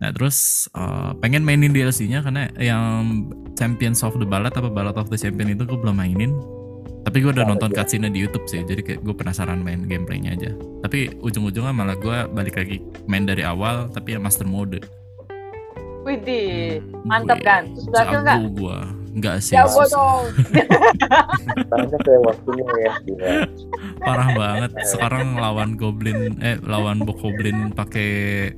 [0.00, 5.06] nah terus eh, pengen mainin DLC-nya karena yang Champions of the Ballad apa Ballad of
[5.06, 6.34] the Champion itu gue belum mainin.
[7.04, 10.50] Tapi gue udah nonton cutscene di YouTube sih jadi kayak gue penasaran main gameplaynya aja.
[10.82, 14.82] Tapi ujung-ujungnya malah gue balik lagi main dari awal tapi ya master mode.
[16.04, 17.70] Widih, Hmm, mantap kan?
[17.72, 18.38] Terus berhasil nggak?
[18.58, 18.78] gue
[19.14, 19.88] nggak sih Jago susah.
[19.88, 20.24] dong.
[21.56, 22.92] Sekarangnya kayak waktunya ya.
[23.96, 28.08] Parah banget sekarang lawan goblin eh lawan bokoblin pakai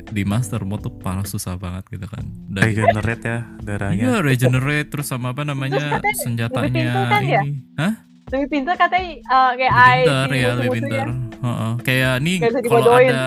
[0.03, 4.01] di master mode tuh parah susah banget gitu kan dan Regenerate ya darahnya.
[4.01, 7.41] iya regenerate terus sama apa namanya Terus katanya senjatanya lebih pintar kan ya?
[7.41, 7.93] ini hah
[8.27, 11.73] Lebih pintar katanya uh, kayak lebih AI pintar di ya lebih pintar Heeh.
[11.81, 13.23] kayak nih kalau ada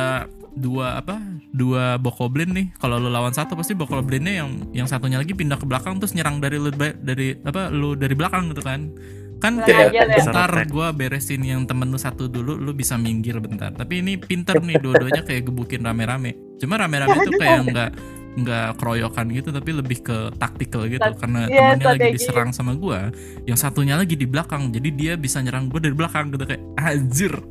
[0.60, 1.16] dua apa
[1.56, 2.68] dua bokoblin nih.
[2.78, 6.44] Kalau lu lawan satu pasti bokoblinnya yang yang satunya lagi pindah ke belakang terus nyerang
[6.44, 8.92] dari lu dari apa lu dari belakang gitu kan.
[9.40, 10.04] Kan kayak ya.
[10.04, 13.72] bentar gue beresin yang temen lu satu dulu lu bisa minggir bentar.
[13.72, 16.36] Tapi ini pinter nih dua-duanya kayak gebukin rame-rame.
[16.60, 17.90] Cuma rame-rame tuh kayak nggak
[18.38, 21.10] nggak keroyokan gitu tapi lebih ke taktikal gitu.
[21.18, 23.10] Karena iya, temennya lagi diserang sama gua
[23.48, 27.34] yang satunya lagi di belakang jadi dia bisa nyerang gue dari belakang gitu kayak anjir.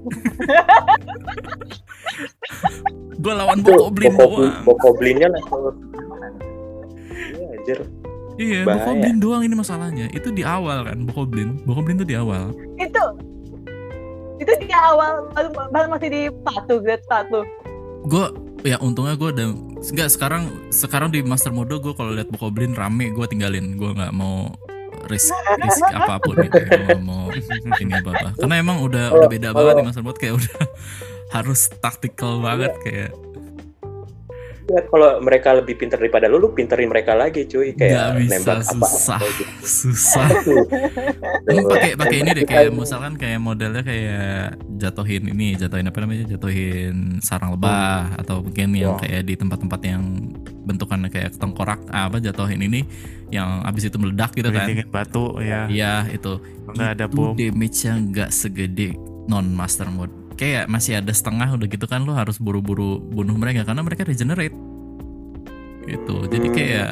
[3.19, 4.55] Gue lawan Itu bokoblin doang.
[4.63, 5.75] Bokoblinnya level
[7.19, 7.79] Iya anjir.
[8.39, 8.87] iya bahaya.
[8.87, 10.07] bokoblin doang ini masalahnya.
[10.15, 11.59] Itu di awal kan bokoblin.
[11.67, 12.55] Bokoblin tuh di awal.
[12.79, 13.03] Itu
[14.39, 17.43] itu di awal baru, baru masih di satu grade satu.
[18.09, 18.25] Gue
[18.67, 19.49] ya untungnya gue udah
[19.79, 24.11] enggak sekarang sekarang di master mode gue kalau lihat bokoblin rame gue tinggalin gue nggak
[24.17, 24.51] mau
[25.07, 25.31] risk
[25.63, 26.91] risk apa pun gitu ya.
[26.91, 27.31] Nggak mau
[27.85, 30.59] ini apa apa karena emang udah udah beda banget di master mode kayak udah
[31.37, 33.11] harus taktikal banget kayak
[34.69, 37.73] Ya, kalau mereka lebih pintar daripada lu, lu pinterin mereka lagi cuy.
[37.73, 39.45] Kayak bisa nembak apa susah gitu.
[39.65, 40.29] susah
[41.49, 46.29] Emang pakai pakai ini deh kayak misalkan kayak modelnya kayak jatuhin ini jatuhin apa namanya
[46.29, 50.05] jatuhin sarang lebah atau mungkin yang kayak di tempat-tempat yang
[50.69, 52.85] bentukannya kayak tengkorak ah, apa jatuhin ini
[53.33, 55.65] yang abis itu meledak gitu kan Gelindingin batu ya.
[55.73, 57.33] iya itu Nggak ada bom.
[57.33, 58.93] damage-nya nggak segede
[59.33, 63.67] non master mode kayak masih ada setengah udah gitu kan lo harus buru-buru bunuh mereka
[63.67, 64.55] karena mereka regenerate.
[65.85, 66.17] Gitu.
[66.31, 66.91] Jadi kayak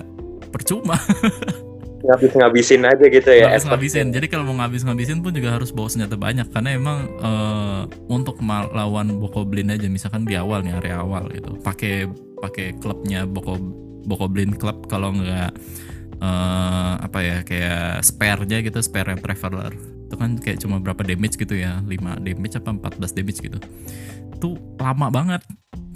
[0.51, 0.99] percuma.
[2.07, 3.51] Ngabis-ngabisin aja gitu ya.
[3.51, 6.99] ngabis ngabisin jadi kalau mau ngabis ngabisin pun juga harus bawa senjata banyak karena emang
[7.19, 11.59] eh, untuk melawan bokoblin aja misalkan di awal nih area awal gitu.
[11.67, 12.07] Pakai
[12.39, 13.59] pakai klubnya boko
[14.07, 15.51] bokoblin club kalau nggak
[16.23, 21.35] eh, apa ya kayak spare-nya gitu spare yang traveler itu kan kayak cuma berapa damage
[21.35, 23.59] gitu ya 5 damage apa 14 damage gitu.
[24.39, 25.43] Itu lama banget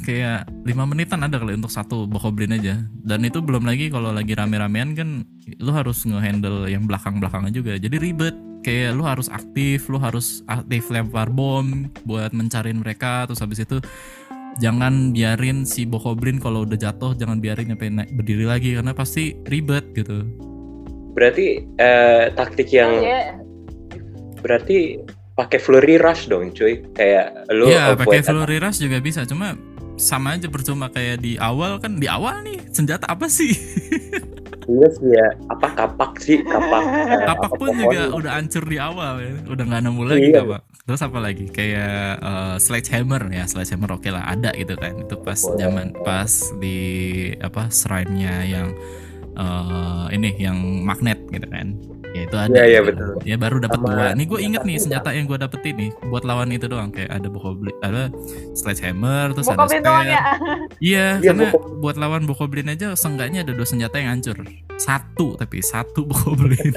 [0.02, 2.82] kayak 5 menitan ada kali untuk satu bokoblin aja.
[2.90, 5.22] Dan itu belum lagi kalau lagi rame-ramean kan
[5.62, 7.72] lu harus ngehandle yang belakang-belakangnya juga.
[7.78, 8.34] Jadi ribet
[8.66, 13.30] kayak lu harus aktif lu harus aktif lempar bom buat mencarin mereka.
[13.30, 13.78] Terus habis itu
[14.58, 19.38] jangan biarin si bokoblin kalau udah jatuh jangan biarin nyampe naik berdiri lagi karena pasti
[19.46, 20.26] ribet gitu.
[21.14, 23.49] Berarti eh, taktik yang Iya.
[24.40, 25.00] Berarti
[25.32, 26.80] pakai flurry rush dong cuy.
[26.92, 29.56] Kayak lu Iya, pakai flurry rush juga bisa cuma
[29.94, 33.52] sama aja percuma kayak di awal kan di awal nih senjata apa sih
[34.70, 35.28] Iya sih ya.
[35.50, 36.40] Apa kapak sih?
[36.40, 36.82] Kapak.
[36.84, 40.40] eh, kapak apa pun juga udah hancur di awal ya udah nggak nemu lagi Iya.
[40.40, 45.14] kapak terus apa lagi kayak eh, sledgehammer ya sledgehammer oke lah ada gitu kan itu
[45.16, 45.58] pas Boleh.
[45.58, 46.78] zaman pas di
[47.38, 48.68] apa shrine-nya yang
[49.34, 51.76] eh, ini yang magnet gitu kan
[52.10, 52.90] ya itu ada Iya, iya, gitu.
[52.90, 53.10] betul.
[53.22, 56.48] ya baru dapat dua nih gue inget nih senjata yang gue dapetin nih buat lawan
[56.48, 58.10] itu doang kayak ada bokoblin ada
[58.52, 60.20] sledgehammer terus ada Bokoblin doang spare ya.
[60.20, 60.26] Iya,
[60.80, 61.78] Iya, karena Bokoblin.
[61.78, 64.42] buat lawan Bokoblin aja seenggaknya ada dua senjata yang hancur.
[64.76, 66.72] Satu tapi satu Bokoblin.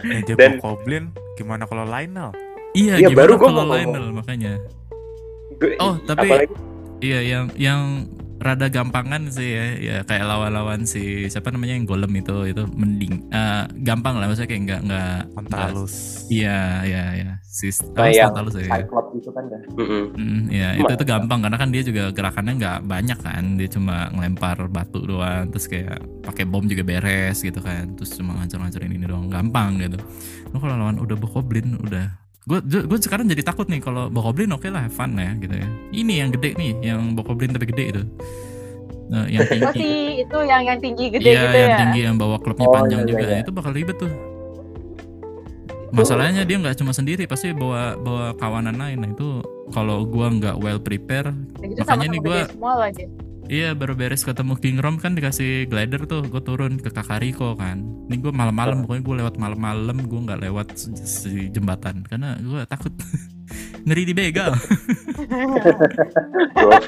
[0.00, 2.30] Ninja Dan- Bokoblin gimana kalau Lionel?
[2.72, 3.72] iya, Iya, gimana baru kalau ngomong.
[3.74, 4.52] Lionel makanya.
[5.78, 6.54] Oh, tapi- apalagi
[6.98, 7.80] Iya, yang yang
[8.38, 13.28] rada gampangan sih ya, ya kayak lawan-lawan si siapa namanya yang golem itu itu mending
[13.28, 14.24] Eh, gampang lah.
[14.24, 15.94] Maksudnya kayak nggak nggak Kontalus.
[16.32, 17.30] Iya iya iya.
[17.44, 18.70] Si Kayak Spontalus ya.
[18.72, 19.60] Cyclops itu kan dah.
[19.76, 20.04] Mm-mm.
[20.16, 21.38] Hmm, ya itu itu gampang.
[21.44, 23.44] Karena kan dia juga gerakannya nggak banyak kan.
[23.60, 25.52] Dia cuma ngelempar batu doang.
[25.52, 27.92] Terus kayak pakai bom juga beres gitu kan.
[28.00, 29.28] Terus cuma ngancur-ngancurin ini doang.
[29.28, 29.98] Gampang gitu.
[30.54, 34.64] Lu kalau lawan udah bokoblin udah gue gue sekarang jadi takut nih kalau bokoblin oke
[34.66, 38.02] lah have fun ya gitu ya ini yang gede nih yang bokoblin tapi gede itu
[39.08, 39.88] Nah, yang Oh tinggi si
[40.20, 41.78] itu yang yang tinggi gede Iya gitu yang ya.
[41.80, 43.38] tinggi yang bawa klubnya Oh, panjang iya, juga iya.
[43.40, 44.12] itu bakal ribet tuh
[45.90, 49.40] masalahnya dia nggak cuma sendiri pasti bawa bawa kawanan lain nah itu
[49.70, 53.04] kalau gua nggak well prepare Kayak gitu Makanya sama nih gua- lagi.
[53.48, 57.80] Iya baru beres ketemu King Rom kan dikasih glider tuh gue turun ke Kakariko kan.
[58.12, 62.04] Ini gue malam-malam pokoknya gue lewat malam-malam gue nggak lewat si, jembatan.
[62.04, 62.92] Karena gue takut
[63.88, 64.52] ngeri dibegal.
[66.52, 66.84] Gua-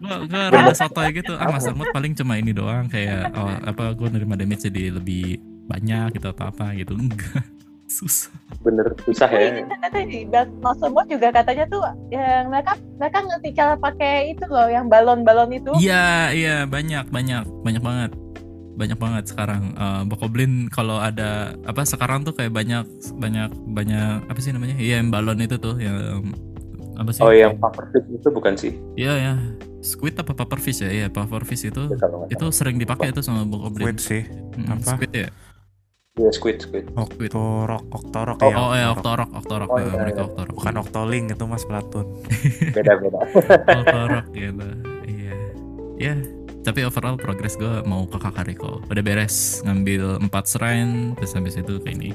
[0.00, 1.36] gue gue rada sotoy gitu.
[1.36, 5.36] Ah Master Mood paling cuma ini doang kayak oh, apa gue nerima damage jadi lebih
[5.68, 6.96] banyak gitu atau apa gitu.
[6.96, 7.44] Enggak
[7.90, 8.30] susah
[8.62, 11.82] bener susah Oh, ya ini ternyata di Belt Master Mode juga katanya tuh
[12.14, 15.72] yang mereka mereka ngerti cara pakai itu loh yang balon-balon itu.
[15.80, 18.10] Iya, iya banyak, banyak, banyak banget,
[18.76, 19.72] banyak banget sekarang.
[19.74, 22.84] Eh Bokoblin kalau ada apa sekarang tuh kayak banyak,
[23.16, 24.76] banyak, banyak apa sih namanya?
[24.76, 25.96] Iya yang balon itu tuh yang
[27.00, 27.24] apa sih?
[27.24, 29.34] oh yang pufferfish itu bukan sih Iya ya,
[29.80, 30.90] squid apa pufferfish ya?
[30.92, 33.96] Iya pufferfish itu Ya, itu sering dipakai itu sama Bokoblin.
[33.96, 34.22] Squid sih.
[34.60, 35.00] Mm, apa?
[35.00, 35.28] Squid ya?
[36.20, 36.28] Salah.
[36.28, 38.56] Iya, squid squid Oktorok, Oktorok Oh, ya.
[38.60, 39.30] Oh ya, Oktorok.
[39.32, 40.28] Octorok, Oh, eh, iya, mereka iya.
[40.28, 40.54] Octorok.
[40.60, 42.06] Bukan Octoling itu Mas Platun.
[42.76, 43.18] beda beda
[43.80, 44.66] Octorok gitu.
[45.08, 45.34] Iya.
[46.00, 46.14] Ya,
[46.60, 48.84] tapi overall progress gue mau ke Kakariko.
[48.84, 52.12] Udah beres ngambil 4 shrine terus habis itu kayak ini.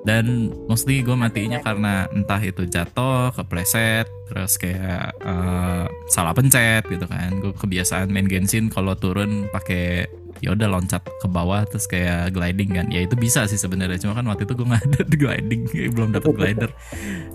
[0.00, 7.04] Dan mostly gue matinya karena entah itu jatuh, kepleset, terus kayak eh, salah pencet gitu
[7.04, 7.36] kan.
[7.36, 10.08] Gue kebiasaan main Genshin kalau turun pakai
[10.40, 12.86] ya udah loncat ke bawah terus kayak gliding kan.
[12.88, 14.00] Ya itu bisa sih sebenarnya.
[14.00, 15.62] Cuma kan waktu itu gue nggak ada gliding,
[15.92, 16.70] belum dapet glider.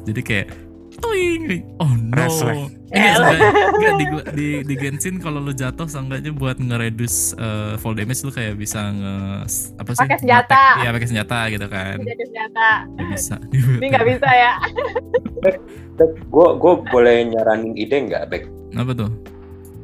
[0.06, 0.48] Jadi kayak
[0.96, 1.76] Toing.
[1.84, 2.16] Oh no.
[2.16, 2.72] Refleks.
[2.96, 3.36] Eh, Enggak,
[3.76, 8.32] enggak, di, di, di Genshin kalau lu jatuh seenggaknya buat nge-reduce uh, fall damage lu
[8.32, 9.16] kayak bisa nge
[9.76, 10.02] apa sih?
[10.08, 10.64] Pakai senjata.
[10.80, 11.98] Iya, pakai senjata gitu kan.
[12.00, 12.70] Ada senjata.
[12.88, 13.36] Nggak bisa.
[13.84, 14.54] Ini nggak bisa ya.
[16.04, 18.44] gue gue boleh nyaranin ide nggak Bek
[18.76, 19.12] Apa tuh?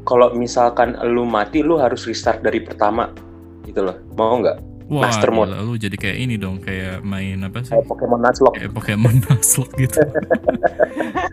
[0.02, 3.08] Kalau misalkan lu mati lu harus restart dari pertama
[3.64, 5.48] gitu loh mau nggak Wah, Master mode.
[5.48, 7.72] gila, lu jadi kayak ini dong, kayak main apa sih?
[7.72, 9.98] kayak Pokemon Nuzlocke Kayak Pokemon Nuzlocke gitu.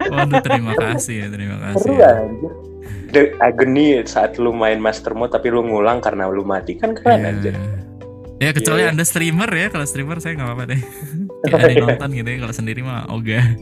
[0.06, 1.82] Waduh, terima kasih ya, terima kasih.
[1.82, 2.10] seru ya.
[3.10, 7.18] the agony saat lu main master mode tapi lu ngulang karena lu mati kan keren
[7.18, 7.28] Iya.
[7.28, 7.54] anjir
[8.38, 8.94] Ya kecuali Iya.
[8.94, 10.78] anda streamer ya, kalau streamer saya nggak apa-apa deh.
[11.42, 13.42] Kayak ada nonton gitu ya, kalau sendiri mah ogah.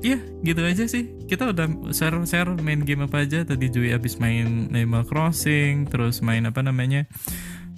[0.00, 1.12] Iya, gitu aja sih.
[1.28, 3.44] Kita udah share-share main game apa aja.
[3.44, 7.04] Tadi Jui abis main Animal Crossing, terus main apa namanya?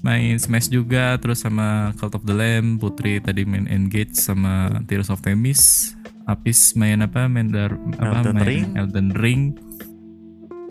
[0.03, 5.11] Main Smash juga, terus sama Cult of the Lamb, Putri tadi main Engage sama Tears
[5.11, 5.95] of Themis.
[6.27, 7.27] Apis main apa?
[7.27, 8.23] Main dar, apa?
[8.23, 8.65] Elden main Ring.
[8.79, 9.43] Elden Ring.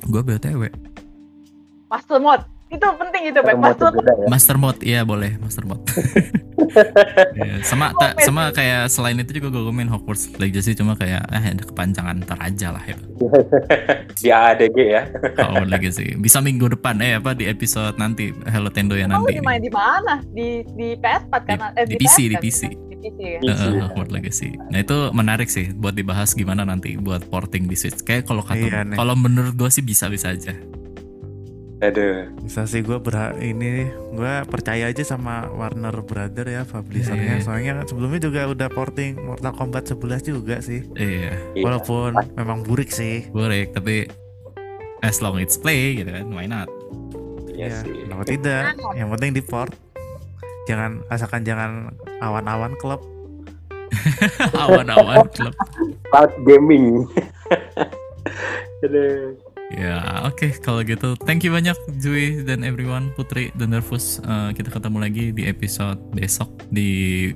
[0.08, 0.72] Gua BTW.
[1.92, 2.48] Master Mode.
[2.72, 3.36] Itu penting itu.
[3.38, 4.08] Termode Master Mode.
[4.08, 4.28] ya.
[4.28, 5.84] Master mode, iya boleh master mode.
[7.34, 11.52] Iya, sama ta- sama kayak selain itu juga gue main Hogwarts Legacy cuma kayak eh
[11.52, 12.96] ada kepanjangan ntar aja lah ya.
[14.22, 15.04] di AADG ya
[15.38, 19.42] Hogwarts Legacy bisa minggu depan eh apa di episode nanti Hello Tendo ya nanti.
[19.42, 19.68] main nih.
[19.68, 20.14] di mana?
[20.24, 21.58] Di di PS4 kan?
[21.76, 22.62] Eh, di PC, di PS4 PC.
[22.62, 22.72] kan?
[22.72, 23.40] Di PC ya.
[23.44, 23.82] Eh.
[23.84, 24.50] Hogwarts Legacy.
[24.64, 28.00] Nah itu menarik sih buat dibahas gimana nanti buat porting di Switch.
[28.00, 30.56] Kayak kalau kata Iya, kalau menurut gue sih bisa bisa aja.
[31.82, 36.70] Aduh Bisa sih gue berha ini gue percaya aja sama Warner Brother ya Iya, iya.
[36.70, 37.36] publishernya.
[37.42, 40.86] Soalnya sebelumnya juga udah porting Mortal Kombat 11 juga sih.
[40.94, 41.64] Iya, Iya.
[41.64, 43.26] Walaupun memang burik sih.
[43.28, 44.06] burek tapi
[45.02, 46.70] as long it's play gitu kan, why not?
[47.50, 48.64] Iya Ya, sih kenapa tidak?
[48.94, 49.74] Yang penting di port.
[50.64, 53.02] Jangan asalkan jangan awan-awan klub.
[54.56, 55.52] Awan-awan klub.
[56.08, 57.10] Cloud gaming.
[58.82, 59.34] aduh
[59.72, 61.16] Ya, oke kalau gitu.
[61.24, 64.20] Thank you banyak Jui dan everyone, Putri dan Nervous.
[64.20, 67.32] Eh, kita ketemu lagi di episode besok di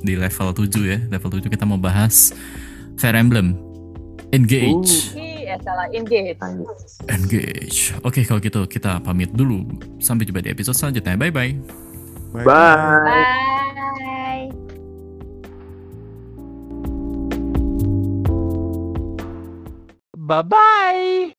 [0.00, 0.98] di level 7 ya.
[1.12, 2.32] Level 7 kita mau bahas
[2.96, 3.52] Fire Emblem.
[4.32, 5.16] Engage.
[5.16, 6.36] Iya, salah engage.
[7.08, 7.96] Engage.
[8.04, 9.64] Oke, kalau gitu kita pamit dulu.
[10.00, 11.16] Sampai jumpa di episode selanjutnya.
[11.16, 11.52] Bye bye.
[12.32, 12.44] Bye.
[12.44, 13.48] Bye.
[20.28, 21.18] Bye bye.